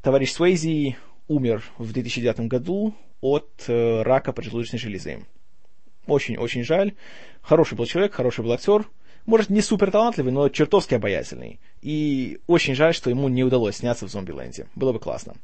товарищ 0.01 0.31
Суэйзи 0.31 0.95
умер 1.27 1.63
в 1.77 1.91
2009 1.91 2.47
году 2.47 2.93
от 3.21 3.63
э, 3.67 4.01
рака 4.01 4.33
поджелудочной 4.33 4.79
железы. 4.79 5.25
Очень-очень 6.07 6.63
жаль. 6.63 6.93
Хороший 7.41 7.75
был 7.75 7.85
человек, 7.85 8.13
хороший 8.13 8.43
был 8.43 8.51
актер. 8.51 8.89
Может, 9.25 9.49
не 9.49 9.61
супер 9.61 9.91
талантливый, 9.91 10.33
но 10.33 10.49
чертовски 10.49 10.95
обаятельный. 10.95 11.61
И 11.81 12.39
очень 12.45 12.75
жаль, 12.75 12.93
что 12.93 13.09
ему 13.09 13.29
не 13.29 13.43
удалось 13.43 13.77
сняться 13.77 14.05
в 14.05 14.11
Зомбиленде. 14.11 14.67
Было 14.75 14.91
бы 14.91 14.99
классно. 14.99 15.35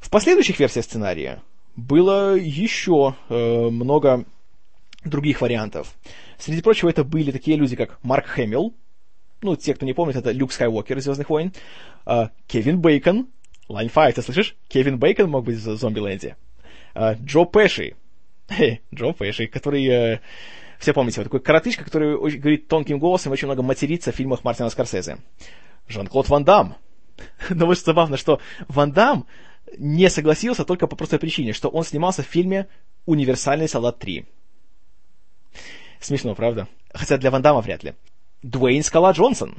В 0.00 0.10
последующих 0.10 0.60
версиях 0.60 0.84
сценария 0.84 1.42
было 1.74 2.36
еще 2.36 3.14
э, 3.30 3.68
много 3.70 4.26
других 5.04 5.40
вариантов. 5.40 5.94
Среди 6.38 6.60
прочего, 6.60 6.90
это 6.90 7.04
были 7.04 7.30
такие 7.30 7.56
люди, 7.56 7.76
как 7.76 7.98
Марк 8.02 8.26
Хэмилл, 8.26 8.74
ну, 9.42 9.56
те, 9.56 9.74
кто 9.74 9.86
не 9.86 9.92
помнит, 9.92 10.16
это 10.16 10.30
Люк 10.32 10.52
Скайуокер 10.52 10.98
из 10.98 11.04
«Звездных 11.04 11.30
войн», 11.30 11.52
э, 12.06 12.28
Кевин 12.46 12.80
Бейкон, 12.80 13.28
5, 13.68 14.14
ты 14.14 14.22
слышишь? 14.22 14.56
Кевин 14.68 14.98
Бейкон 14.98 15.30
мог 15.30 15.44
быть 15.44 15.58
в 15.58 15.76
Зомбиленде. 15.76 16.36
Uh, 16.94 17.16
Джо 17.22 17.44
Пэши. 17.44 17.96
Hey, 18.48 18.80
Джо 18.94 19.12
Пэши, 19.12 19.46
который... 19.46 19.86
Uh, 19.86 20.20
все 20.78 20.92
помните, 20.92 21.20
вот 21.20 21.24
такой 21.24 21.40
коротышка, 21.40 21.84
который 21.84 22.16
очень, 22.16 22.38
говорит 22.38 22.68
тонким 22.68 22.98
голосом, 22.98 23.32
очень 23.32 23.46
много 23.46 23.62
матерится 23.62 24.12
в 24.12 24.14
фильмах 24.14 24.44
Мартина 24.44 24.70
Скорсезе. 24.70 25.18
Жан-Клод 25.88 26.28
Ван 26.28 26.44
Дам. 26.44 26.76
Но 27.50 27.66
вот 27.66 27.78
забавно, 27.78 28.16
что 28.16 28.40
Ван 28.68 28.92
Дам 28.92 29.26
не 29.76 30.08
согласился 30.08 30.64
только 30.64 30.86
по 30.86 30.96
простой 30.96 31.18
причине, 31.18 31.52
что 31.52 31.68
он 31.68 31.84
снимался 31.84 32.22
в 32.22 32.26
фильме 32.26 32.68
«Универсальный 33.06 33.68
солдат 33.68 34.02
3». 34.02 34.24
Смешно, 36.00 36.34
правда? 36.34 36.68
Хотя 36.94 37.18
для 37.18 37.30
Ван 37.30 37.42
Дамма 37.42 37.60
вряд 37.60 37.82
ли. 37.82 37.94
Дуэйн 38.42 38.82
Скала 38.82 39.12
Джонсон 39.12 39.56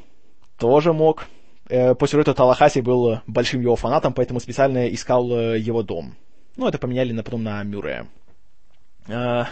тоже 0.57 0.93
мог. 0.93 1.27
Э, 1.69 1.95
по 1.95 2.07
сюжету 2.07 2.33
Талахаси 2.33 2.81
был 2.81 3.21
большим 3.27 3.61
его 3.61 3.75
фанатом, 3.75 4.13
поэтому 4.13 4.39
специально 4.39 4.87
искал 4.87 5.31
э, 5.31 5.59
его 5.59 5.83
дом. 5.83 6.15
Ну, 6.55 6.67
это 6.67 6.77
поменяли 6.77 7.11
на, 7.11 7.23
потом 7.23 7.43
на 7.43 7.63
Мюррея. 7.63 8.07
Э, 9.07 9.45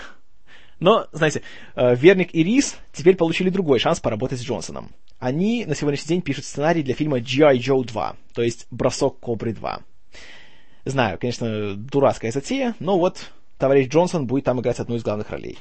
но, 0.80 1.08
знаете, 1.12 1.42
Верник 1.76 2.36
и 2.36 2.44
Рис 2.44 2.78
теперь 2.94 3.16
получили 3.16 3.50
другой 3.50 3.80
шанс 3.80 4.00
поработать 4.00 4.40
с 4.40 4.44
Джонсоном. 4.44 4.92
Они 5.18 5.66
на 5.66 5.74
сегодняшний 5.74 6.10
день 6.10 6.22
пишут 6.22 6.46
сценарий 6.46 6.84
для 6.84 6.94
фильма 6.94 7.20
G.I. 7.20 7.58
Joe 7.58 7.84
2, 7.84 8.16
то 8.36 8.44
есть 8.44 8.68
«Бросок 8.70 9.20
Кобры 9.20 9.54
2». 9.54 9.82
Знаю, 10.86 11.18
конечно, 11.20 11.76
дурацкая 11.76 12.32
затея, 12.32 12.76
но 12.80 13.00
вот 13.00 13.32
товарищ 13.58 13.90
Джонсон 13.90 14.28
будет 14.28 14.46
там 14.46 14.62
играть 14.62 14.80
одну 14.80 14.96
из 14.96 15.04
главных 15.04 15.32
ролей. 15.32 15.58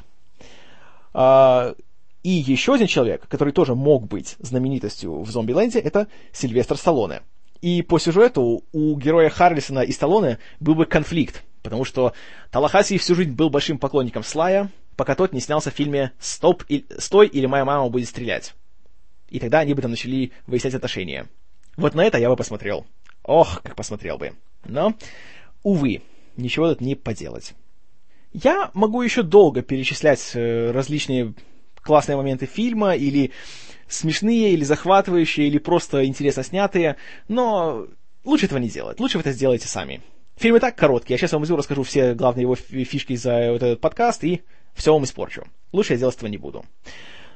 И 2.27 2.31
еще 2.31 2.75
один 2.75 2.89
человек, 2.89 3.29
который 3.29 3.53
тоже 3.53 3.77
мог 3.77 4.09
быть 4.09 4.35
знаменитостью 4.41 5.23
в 5.23 5.31
Зомбиленде, 5.31 5.79
это 5.79 6.09
Сильвестр 6.33 6.77
Сталлоне. 6.77 7.23
И 7.61 7.83
по 7.83 8.01
сюжету 8.01 8.65
у 8.73 8.97
героя 8.97 9.31
Харлисона 9.31 9.79
и 9.79 9.93
Сталлоне 9.93 10.41
был 10.59 10.75
бы 10.75 10.87
конфликт, 10.87 11.45
потому 11.63 11.85
что 11.85 12.15
Талахаси 12.51 12.99
всю 12.99 13.15
жизнь 13.15 13.31
был 13.31 13.49
большим 13.49 13.79
поклонником 13.79 14.25
Слая, 14.25 14.73
пока 14.97 15.15
тот 15.15 15.33
не 15.33 15.39
снялся 15.39 15.71
в 15.71 15.75
фильме 15.75 16.11
«Стоп, 16.19 16.65
и... 16.69 16.85
«Стой 16.99 17.29
или 17.29 17.47
моя 17.47 17.65
мама 17.65 17.89
будет 17.91 18.09
стрелять». 18.09 18.57
И 19.29 19.39
тогда 19.39 19.61
они 19.61 19.75
бы 19.75 19.83
там 19.83 19.93
начали 19.93 20.33
выяснять 20.49 20.75
отношения. 20.75 21.29
Вот 21.77 21.95
на 21.95 22.03
это 22.03 22.19
я 22.19 22.29
бы 22.29 22.35
посмотрел. 22.35 22.87
Ох, 23.23 23.63
как 23.63 23.77
посмотрел 23.77 24.19
бы. 24.19 24.33
Но, 24.65 24.95
увы, 25.63 26.03
ничего 26.37 26.71
тут 26.71 26.81
не 26.81 26.97
поделать. 26.97 27.55
Я 28.33 28.73
могу 28.75 29.03
еще 29.03 29.23
долго 29.23 29.63
перечислять 29.63 30.33
э, 30.35 30.73
различные 30.73 31.33
классные 31.87 32.17
моменты 32.17 32.47
фильма, 32.47 32.95
или 32.95 33.31
смешные, 33.89 34.53
или 34.53 34.65
захватывающие, 34.65 35.47
или 35.47 35.59
просто 35.59 36.05
интересно 36.05 36.43
снятые, 36.43 36.97
но 37.29 37.87
лучше 38.25 38.47
этого 38.47 38.59
не 38.59 38.69
делать. 38.69 39.01
Лучше 39.01 39.19
вы 39.19 39.23
это 39.23 39.33
сделайте 39.33 39.69
сами. 39.69 40.03
Фильм 40.37 40.57
и 40.57 40.61
так 40.61 40.77
короткий, 40.77 41.15
я 41.15 41.19
сейчас 41.19 41.33
вам 41.33 41.41
возьму, 41.41 41.57
расскажу 41.57 41.83
все 41.83 42.13
главные 42.15 42.43
его 42.43 42.57
фишки 42.57 43.17
за 43.17 43.53
вот 43.53 43.63
этот 43.63 43.81
подкаст 43.81 44.23
и 44.25 44.43
все 44.75 44.93
вам 44.93 45.05
испорчу. 45.05 45.47
Лучше 45.73 45.95
я 45.95 45.99
делать 45.99 46.17
этого 46.17 46.29
не 46.29 46.37
буду. 46.37 46.65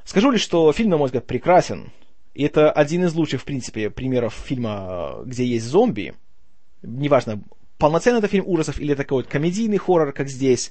Скажу 0.05 0.31
лишь, 0.31 0.43
что 0.43 0.73
фильм, 0.73 0.91
на 0.91 0.99
мой 0.99 1.07
взгляд, 1.07 1.27
прекрасен. 1.27 1.93
И 2.35 2.45
это 2.45 2.71
один 2.71 3.05
из 3.05 3.15
лучших, 3.15 3.41
в 3.41 3.45
принципе, 3.45 3.91
примеров 3.91 4.35
фильма, 4.35 5.23
где 5.25 5.45
есть 5.45 5.65
зомби. 5.65 6.15
Неважно, 6.83 7.43
полноценный 7.79 8.19
это 8.19 8.29
фильм 8.29 8.45
ужасов 8.47 8.79
или 8.79 8.93
это 8.93 9.05
какой-то 9.05 9.31
комедийный 9.31 9.79
хоррор, 9.79 10.13
как 10.13 10.29
здесь. 10.29 10.71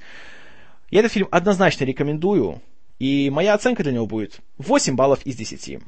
Я 0.91 0.99
этот 0.99 1.11
фильм 1.11 1.27
однозначно 1.31 1.85
рекомендую. 1.85 2.61
И 2.99 3.29
моя 3.29 3.53
оценка 3.53 3.83
для 3.83 3.93
него 3.93 4.05
будет 4.05 4.41
8 4.57 4.95
баллов 4.95 5.25
из 5.25 5.35
10. 5.35 5.79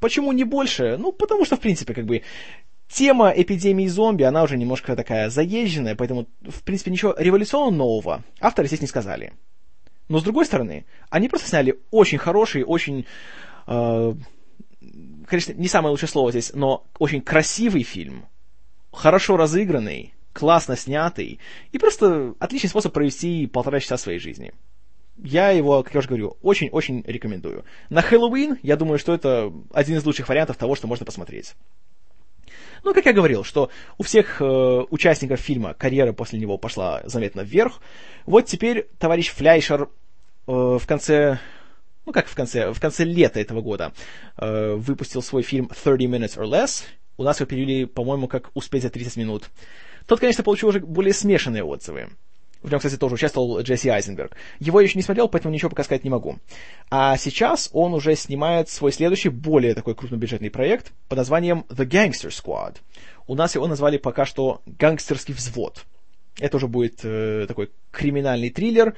Почему 0.00 0.32
не 0.32 0.44
больше? 0.44 0.96
Ну, 0.98 1.12
потому 1.12 1.44
что, 1.44 1.56
в 1.56 1.60
принципе, 1.60 1.94
как 1.94 2.06
бы 2.06 2.22
тема 2.88 3.30
эпидемии 3.30 3.86
зомби, 3.86 4.22
она 4.22 4.42
уже 4.42 4.56
немножко 4.56 4.96
такая 4.96 5.30
заезженная, 5.30 5.94
поэтому, 5.94 6.26
в 6.42 6.62
принципе, 6.62 6.90
ничего 6.90 7.14
революционного 7.18 7.76
нового 7.76 8.24
авторы 8.40 8.68
здесь 8.68 8.80
не 8.80 8.86
сказали. 8.86 9.32
Но, 10.08 10.18
с 10.18 10.22
другой 10.22 10.46
стороны, 10.46 10.84
они 11.10 11.28
просто 11.28 11.48
сняли 11.48 11.78
очень 11.90 12.18
хороший, 12.18 12.64
очень, 12.64 13.06
э, 13.66 14.14
конечно, 15.26 15.52
не 15.52 15.68
самое 15.68 15.90
лучшее 15.90 16.08
слово 16.08 16.30
здесь, 16.32 16.52
но 16.54 16.84
очень 16.98 17.20
красивый 17.22 17.82
фильм, 17.82 18.26
хорошо 18.90 19.36
разыгранный, 19.36 20.12
классно 20.32 20.76
снятый, 20.76 21.38
и 21.70 21.78
просто 21.78 22.34
отличный 22.40 22.68
способ 22.68 22.92
провести 22.92 23.46
полтора 23.46 23.80
часа 23.80 23.96
своей 23.96 24.18
жизни. 24.18 24.52
Я 25.22 25.50
его, 25.50 25.82
как 25.82 25.94
я 25.94 25.98
уже 26.00 26.08
говорю, 26.08 26.36
очень-очень 26.42 27.04
рекомендую. 27.06 27.64
На 27.90 28.02
Хэллоуин, 28.02 28.58
я 28.62 28.76
думаю, 28.76 28.98
что 28.98 29.14
это 29.14 29.52
один 29.72 29.96
из 29.96 30.04
лучших 30.04 30.28
вариантов 30.28 30.56
того, 30.56 30.74
что 30.74 30.88
можно 30.88 31.06
посмотреть. 31.06 31.54
Ну, 32.82 32.92
как 32.92 33.06
я 33.06 33.12
говорил, 33.12 33.44
что 33.44 33.70
у 33.98 34.02
всех 34.02 34.42
э, 34.42 34.44
участников 34.90 35.38
фильма 35.38 35.74
карьера 35.74 36.12
после 36.12 36.40
него 36.40 36.58
пошла 36.58 37.02
заметно 37.04 37.42
вверх. 37.42 37.80
Вот 38.26 38.46
теперь 38.46 38.88
товарищ 38.98 39.30
Фляйшер 39.30 39.82
э, 39.82 39.88
в 40.46 40.84
конце 40.86 41.38
ну 42.04 42.12
как 42.12 42.26
в 42.26 42.34
конце, 42.34 42.72
в 42.72 42.80
конце 42.80 43.04
лета 43.04 43.38
этого 43.38 43.60
года 43.60 43.92
э, 44.36 44.74
выпустил 44.74 45.22
свой 45.22 45.42
фильм 45.42 45.68
30 45.68 46.00
Minutes 46.08 46.36
or 46.36 46.48
Less. 46.48 46.82
У 47.16 47.22
нас 47.22 47.38
его 47.38 47.46
перевели, 47.46 47.84
по-моему, 47.84 48.26
как 48.26 48.50
«Успеть 48.54 48.82
за 48.82 48.90
30 48.90 49.18
минут». 49.18 49.50
Тот, 50.06 50.18
конечно, 50.18 50.42
получил 50.42 50.70
уже 50.70 50.80
более 50.80 51.12
смешанные 51.12 51.62
отзывы. 51.62 52.08
В 52.62 52.70
нем, 52.70 52.78
кстати, 52.78 52.96
тоже 52.96 53.14
участвовал 53.14 53.60
Джесси 53.60 53.88
Айзенберг. 53.88 54.36
Его 54.60 54.80
я 54.80 54.86
еще 54.86 54.98
не 54.98 55.02
смотрел, 55.02 55.28
поэтому 55.28 55.52
ничего 55.52 55.70
пока 55.70 55.84
сказать 55.84 56.04
не 56.04 56.10
могу. 56.10 56.38
А 56.90 57.16
сейчас 57.16 57.68
он 57.72 57.94
уже 57.94 58.14
снимает 58.14 58.68
свой 58.68 58.92
следующий, 58.92 59.30
более 59.30 59.74
такой 59.74 59.94
крупнобюджетный 59.94 60.50
проект 60.50 60.92
под 61.08 61.18
названием 61.18 61.64
The 61.68 61.86
Gangster 61.86 62.28
Squad. 62.28 62.76
У 63.26 63.34
нас 63.34 63.54
его 63.54 63.66
назвали 63.66 63.98
пока 63.98 64.24
что 64.24 64.62
«Гангстерский 64.66 65.34
взвод». 65.34 65.84
Это 66.38 66.56
уже 66.56 66.66
будет 66.66 67.00
э, 67.04 67.46
такой 67.46 67.70
криминальный 67.90 68.50
триллер, 68.50 68.94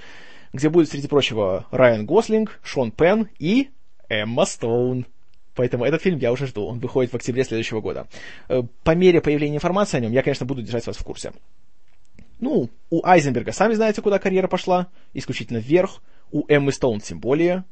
где 0.52 0.68
будет, 0.68 0.88
среди 0.88 1.08
прочего, 1.08 1.66
Райан 1.70 2.06
Гослинг, 2.06 2.60
Шон 2.62 2.92
Пен 2.92 3.28
и 3.38 3.70
Эмма 4.08 4.44
Стоун. 4.44 5.06
Поэтому 5.54 5.84
этот 5.84 6.02
фильм 6.02 6.18
я 6.18 6.32
уже 6.32 6.46
жду. 6.46 6.64
Он 6.66 6.78
выходит 6.78 7.12
в 7.12 7.16
октябре 7.16 7.44
следующего 7.44 7.80
года. 7.80 8.06
Э, 8.48 8.62
по 8.82 8.94
мере 8.94 9.20
появления 9.20 9.56
информации 9.56 9.96
о 9.96 10.00
нем 10.00 10.12
я, 10.12 10.22
конечно, 10.22 10.46
буду 10.46 10.62
держать 10.62 10.86
вас 10.86 10.96
в 10.96 11.04
курсе. 11.04 11.32
Ну, 12.40 12.70
у 12.90 13.04
Айзенберга, 13.04 13.52
сами 13.52 13.74
знаете, 13.74 14.02
куда 14.02 14.18
карьера 14.18 14.48
пошла, 14.48 14.88
исключительно 15.12 15.58
вверх, 15.58 16.02
у 16.30 16.44
Эммы 16.48 16.72
Стоун 16.72 17.00
тем 17.00 17.20
более. 17.20 17.64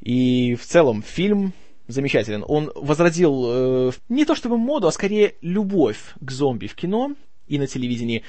И 0.00 0.54
в 0.54 0.64
целом 0.66 1.02
фильм 1.02 1.52
замечателен. 1.88 2.44
Он 2.46 2.70
возродил 2.74 3.44
э, 3.46 3.92
не 4.08 4.24
то 4.24 4.34
чтобы 4.34 4.56
моду, 4.56 4.86
а 4.86 4.92
скорее 4.92 5.34
любовь 5.42 6.14
к 6.20 6.30
зомби 6.30 6.66
в 6.66 6.74
кино 6.74 7.14
и 7.48 7.58
на 7.58 7.66
телевидении. 7.66 8.22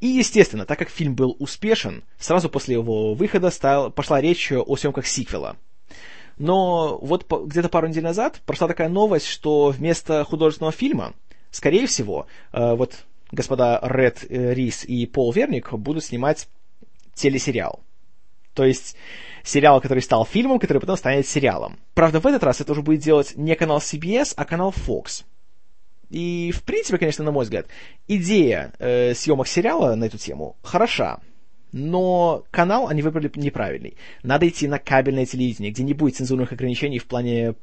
И, 0.00 0.06
естественно, 0.06 0.64
так 0.66 0.78
как 0.78 0.88
фильм 0.88 1.14
был 1.14 1.36
успешен, 1.38 2.04
сразу 2.18 2.48
после 2.48 2.74
его 2.74 3.14
выхода 3.14 3.50
стал, 3.50 3.90
пошла 3.90 4.20
речь 4.20 4.50
о 4.52 4.76
съемках 4.76 5.06
сиквела. 5.06 5.56
Но 6.38 6.98
вот 6.98 7.26
по, 7.26 7.38
где-то 7.38 7.68
пару 7.68 7.88
недель 7.88 8.02
назад 8.02 8.40
прошла 8.46 8.66
такая 8.66 8.88
новость, 8.88 9.26
что 9.26 9.68
вместо 9.68 10.24
художественного 10.24 10.72
фильма, 10.72 11.14
скорее 11.50 11.86
всего, 11.86 12.26
э, 12.52 12.74
вот 12.74 13.04
господа 13.32 13.80
Ред 13.82 14.24
э, 14.28 14.54
Рис 14.54 14.84
и 14.84 15.06
Пол 15.06 15.32
Верник 15.32 15.72
будут 15.72 16.04
снимать 16.04 16.48
телесериал. 17.14 17.80
То 18.54 18.64
есть 18.64 18.96
сериал, 19.42 19.80
который 19.80 20.02
стал 20.02 20.24
фильмом, 20.24 20.58
который 20.58 20.78
потом 20.78 20.96
станет 20.96 21.26
сериалом. 21.26 21.78
Правда, 21.94 22.20
в 22.20 22.26
этот 22.26 22.44
раз 22.44 22.60
это 22.60 22.72
уже 22.72 22.82
будет 22.82 23.00
делать 23.00 23.32
не 23.36 23.54
канал 23.56 23.78
CBS, 23.78 24.34
а 24.36 24.44
канал 24.44 24.72
Fox. 24.86 25.24
И, 26.10 26.52
в 26.54 26.62
принципе, 26.62 26.98
конечно, 26.98 27.24
на 27.24 27.32
мой 27.32 27.44
взгляд, 27.44 27.66
идея 28.06 28.72
э, 28.78 29.14
съемок 29.14 29.48
сериала 29.48 29.94
на 29.94 30.04
эту 30.04 30.18
тему 30.18 30.56
хороша. 30.62 31.20
Но 31.72 32.44
канал 32.50 32.88
они 32.88 33.00
выбрали 33.00 33.30
неправильный. 33.34 33.96
Надо 34.22 34.46
идти 34.46 34.68
на 34.68 34.78
кабельное 34.78 35.24
телевидение, 35.24 35.72
где 35.72 35.82
не 35.82 35.94
будет 35.94 36.16
цензурных 36.16 36.52
ограничений 36.52 36.98
в 36.98 37.06
плане 37.06 37.54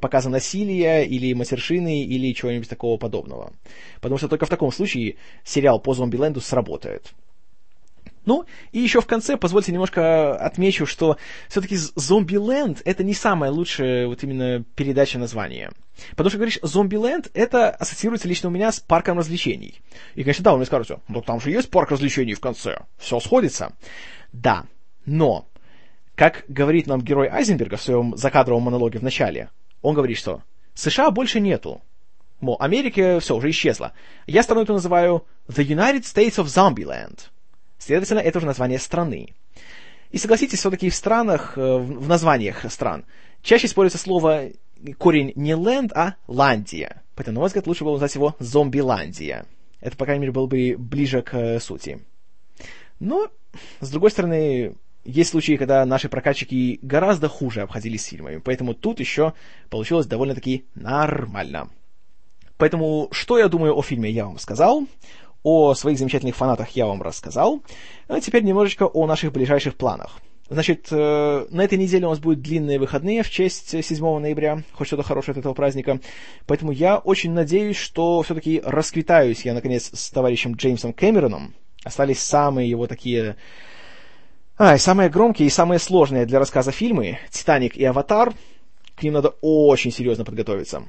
показа 0.00 0.28
насилия 0.28 1.04
или 1.04 1.32
матершины 1.32 2.02
или 2.04 2.32
чего-нибудь 2.32 2.68
такого 2.68 2.98
подобного. 2.98 3.52
Потому 4.00 4.18
что 4.18 4.28
только 4.28 4.46
в 4.46 4.50
таком 4.50 4.72
случае 4.72 5.16
сериал 5.44 5.80
по 5.80 5.94
Зомбиленду 5.94 6.40
сработает. 6.40 7.12
Ну, 8.28 8.44
и 8.72 8.78
еще 8.78 9.00
в 9.00 9.06
конце 9.06 9.38
позвольте 9.38 9.72
немножко 9.72 10.36
отмечу, 10.36 10.84
что 10.84 11.16
все-таки 11.48 11.76
Зомбиленд 11.76 12.82
это 12.84 13.02
не 13.02 13.14
самая 13.14 13.50
лучшая 13.50 14.06
вот 14.06 14.22
именно 14.22 14.64
передача 14.74 15.18
названия. 15.18 15.72
Потому 16.10 16.28
что, 16.28 16.36
говоришь, 16.36 16.58
Зомбиленд, 16.60 17.30
это 17.32 17.70
ассоциируется 17.70 18.28
лично 18.28 18.50
у 18.50 18.52
меня 18.52 18.70
с 18.70 18.80
парком 18.80 19.16
развлечений. 19.16 19.80
И, 20.14 20.24
конечно, 20.24 20.44
да, 20.44 20.52
вы 20.52 20.58
мне 20.58 20.66
скажете, 20.66 21.00
ну 21.08 21.22
там 21.22 21.40
же 21.40 21.50
есть 21.50 21.70
парк 21.70 21.90
развлечений 21.90 22.34
в 22.34 22.40
конце, 22.40 22.80
все 22.98 23.18
сходится. 23.18 23.72
Да, 24.32 24.66
но, 25.06 25.48
как 26.14 26.44
говорит 26.48 26.86
нам 26.86 27.00
герой 27.00 27.28
Айзенберга 27.28 27.78
в 27.78 27.82
своем 27.82 28.14
закадровом 28.14 28.64
монологе 28.64 28.98
в 28.98 29.02
начале, 29.02 29.48
он 29.82 29.94
говорит, 29.94 30.18
что 30.18 30.42
США 30.74 31.10
больше 31.10 31.40
нету. 31.40 31.82
Мол, 32.40 32.56
Америка 32.60 33.18
все, 33.20 33.36
уже 33.36 33.50
исчезла. 33.50 33.92
Я 34.26 34.42
страну 34.42 34.62
эту 34.62 34.72
называю 34.72 35.24
The 35.48 35.66
United 35.66 36.02
States 36.02 36.36
of 36.36 36.46
Zombieland. 36.46 37.18
Следовательно, 37.78 38.20
это 38.20 38.38
уже 38.38 38.46
название 38.46 38.78
страны. 38.78 39.34
И 40.10 40.18
согласитесь, 40.18 40.60
все-таки 40.60 40.88
в 40.88 40.94
странах, 40.94 41.58
э, 41.58 41.76
в 41.78 42.08
названиях 42.08 42.70
стран, 42.70 43.04
чаще 43.42 43.66
используется 43.66 44.02
слово, 44.02 44.50
корень 44.98 45.32
не 45.34 45.52
land, 45.52 45.92
а 45.94 46.14
ландия. 46.26 47.02
Поэтому, 47.14 47.34
на 47.34 47.40
мой 47.40 47.46
взгляд, 47.48 47.66
лучше 47.66 47.84
было 47.84 47.92
назвать 47.92 48.14
его 48.14 48.36
зомбиландия. 48.38 49.46
Это, 49.80 49.96
по 49.96 50.04
крайней 50.04 50.22
мере, 50.22 50.32
было 50.32 50.46
бы 50.46 50.76
ближе 50.78 51.22
к 51.22 51.34
э, 51.36 51.60
сути. 51.60 52.00
Но, 53.00 53.28
с 53.80 53.90
другой 53.90 54.10
стороны, 54.10 54.74
есть 55.08 55.30
случаи, 55.30 55.56
когда 55.56 55.86
наши 55.86 56.10
прокатчики 56.10 56.78
гораздо 56.82 57.28
хуже 57.28 57.62
обходились 57.62 58.02
с 58.02 58.08
фильмами, 58.08 58.42
поэтому 58.44 58.74
тут 58.74 59.00
еще 59.00 59.32
получилось 59.70 60.06
довольно-таки 60.06 60.66
нормально. 60.74 61.70
Поэтому, 62.58 63.08
что 63.10 63.38
я 63.38 63.48
думаю 63.48 63.74
о 63.74 63.82
фильме, 63.82 64.10
я 64.10 64.26
вам 64.26 64.38
сказал. 64.38 64.86
О 65.44 65.72
своих 65.74 65.98
замечательных 65.98 66.36
фанатах 66.36 66.70
я 66.70 66.86
вам 66.86 67.00
рассказал. 67.00 67.62
А 68.08 68.20
теперь 68.20 68.42
немножечко 68.42 68.84
о 68.84 69.06
наших 69.06 69.32
ближайших 69.32 69.76
планах. 69.76 70.18
Значит, 70.50 70.88
э, 70.90 71.46
на 71.50 71.62
этой 71.62 71.78
неделе 71.78 72.06
у 72.06 72.10
нас 72.10 72.18
будут 72.18 72.42
длинные 72.42 72.78
выходные 72.78 73.22
в 73.22 73.30
честь 73.30 73.82
7 73.82 74.18
ноября, 74.18 74.62
хоть 74.72 74.88
что-то 74.88 75.04
хорошее 75.04 75.32
от 75.32 75.38
этого 75.38 75.54
праздника. 75.54 76.00
Поэтому 76.46 76.72
я 76.72 76.98
очень 76.98 77.32
надеюсь, 77.32 77.76
что 77.76 78.22
все-таки 78.22 78.60
расквитаюсь 78.62 79.44
я, 79.46 79.54
наконец, 79.54 79.90
с 79.94 80.10
товарищем 80.10 80.54
Джеймсом 80.54 80.92
Кэмероном. 80.92 81.54
Остались 81.84 82.20
самые 82.20 82.68
его 82.68 82.86
такие 82.86 83.36
а, 84.58 84.74
и 84.74 84.78
самые 84.78 85.08
громкие 85.08 85.46
и 85.46 85.50
самые 85.50 85.78
сложные 85.78 86.26
для 86.26 86.40
рассказа 86.40 86.72
фильмы 86.72 87.20
«Титаник» 87.30 87.76
и 87.76 87.84
«Аватар», 87.84 88.34
к 88.96 89.02
ним 89.04 89.14
надо 89.14 89.34
очень 89.40 89.92
серьезно 89.92 90.24
подготовиться. 90.24 90.88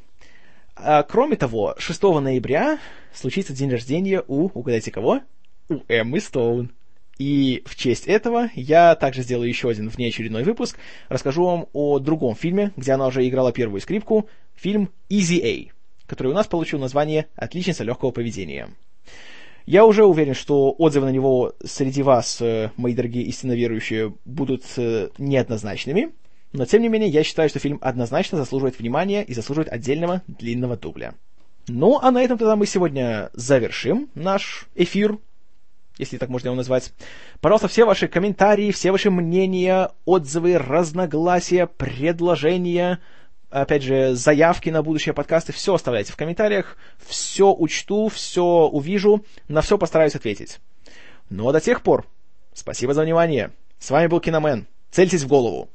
А, 0.75 1.03
кроме 1.03 1.35
того, 1.35 1.75
6 1.77 2.01
ноября 2.01 2.79
случится 3.13 3.53
день 3.53 3.69
рождения 3.69 4.23
у, 4.27 4.49
угадайте 4.53 4.89
кого? 4.91 5.21
У 5.69 5.81
Эммы 5.87 6.19
Стоун. 6.19 6.71
И 7.19 7.61
в 7.65 7.75
честь 7.75 8.07
этого 8.07 8.49
я 8.55 8.95
также 8.95 9.21
сделаю 9.21 9.47
еще 9.47 9.69
один 9.69 9.89
внеочередной 9.89 10.43
выпуск, 10.43 10.77
расскажу 11.09 11.45
вам 11.45 11.67
о 11.73 11.99
другом 11.99 12.33
фильме, 12.33 12.71
где 12.75 12.93
она 12.93 13.05
уже 13.05 13.27
играла 13.27 13.51
первую 13.51 13.81
скрипку, 13.81 14.27
фильм 14.55 14.89
«Easy 15.09 15.41
A», 15.43 15.71
который 16.07 16.31
у 16.31 16.35
нас 16.35 16.47
получил 16.47 16.79
название 16.79 17.27
«Отличница 17.35 17.83
легкого 17.83 18.09
поведения». 18.09 18.69
Я 19.69 19.85
уже 19.85 20.03
уверен, 20.03 20.33
что 20.33 20.73
отзывы 20.79 21.05
на 21.05 21.11
него 21.11 21.53
среди 21.63 22.01
вас, 22.01 22.41
э, 22.41 22.71
мои 22.75 22.95
дорогие 22.95 23.25
истинно 23.25 23.51
верующие, 23.51 24.15
будут 24.25 24.63
э, 24.77 25.09
неоднозначными, 25.19 26.09
но 26.53 26.65
тем 26.65 26.81
не 26.81 26.89
менее 26.89 27.07
я 27.07 27.23
считаю, 27.23 27.49
что 27.49 27.59
фильм 27.59 27.77
однозначно 27.79 28.39
заслуживает 28.39 28.79
внимания 28.79 29.21
и 29.21 29.35
заслуживает 29.35 29.71
отдельного 29.71 30.23
длинного 30.25 30.75
дубля. 30.75 31.13
Ну, 31.67 31.99
а 32.01 32.09
на 32.09 32.23
этом 32.23 32.39
тогда 32.39 32.55
мы 32.55 32.65
сегодня 32.65 33.29
завершим 33.33 34.09
наш 34.15 34.65
эфир, 34.73 35.19
если 35.99 36.17
так 36.17 36.29
можно 36.29 36.47
его 36.47 36.55
назвать. 36.55 36.91
Пожалуйста, 37.39 37.67
все 37.67 37.85
ваши 37.85 38.07
комментарии, 38.07 38.71
все 38.71 38.91
ваши 38.91 39.11
мнения, 39.11 39.91
отзывы, 40.03 40.57
разногласия, 40.57 41.67
предложения, 41.67 43.01
опять 43.49 43.83
же, 43.83 44.15
заявки 44.15 44.69
на 44.69 44.81
будущие 44.81 45.13
подкасты, 45.13 45.53
все 45.53 45.73
оставляйте 45.75 46.13
в 46.13 46.17
комментариях, 46.17 46.77
все 46.99 47.53
учту, 47.53 48.09
все 48.09 48.43
увижу, 48.43 49.25
на 49.47 49.61
все 49.61 49.77
постараюсь 49.77 50.15
ответить. 50.15 50.59
Ну 51.29 51.47
а 51.47 51.53
до 51.53 51.61
тех 51.61 51.81
пор, 51.81 52.07
спасибо 52.53 52.93
за 52.93 53.03
внимание. 53.03 53.51
С 53.79 53.91
вами 53.91 54.07
был 54.07 54.19
Киномен. 54.19 54.67
Цельтесь 54.91 55.23
в 55.23 55.27
голову. 55.27 55.69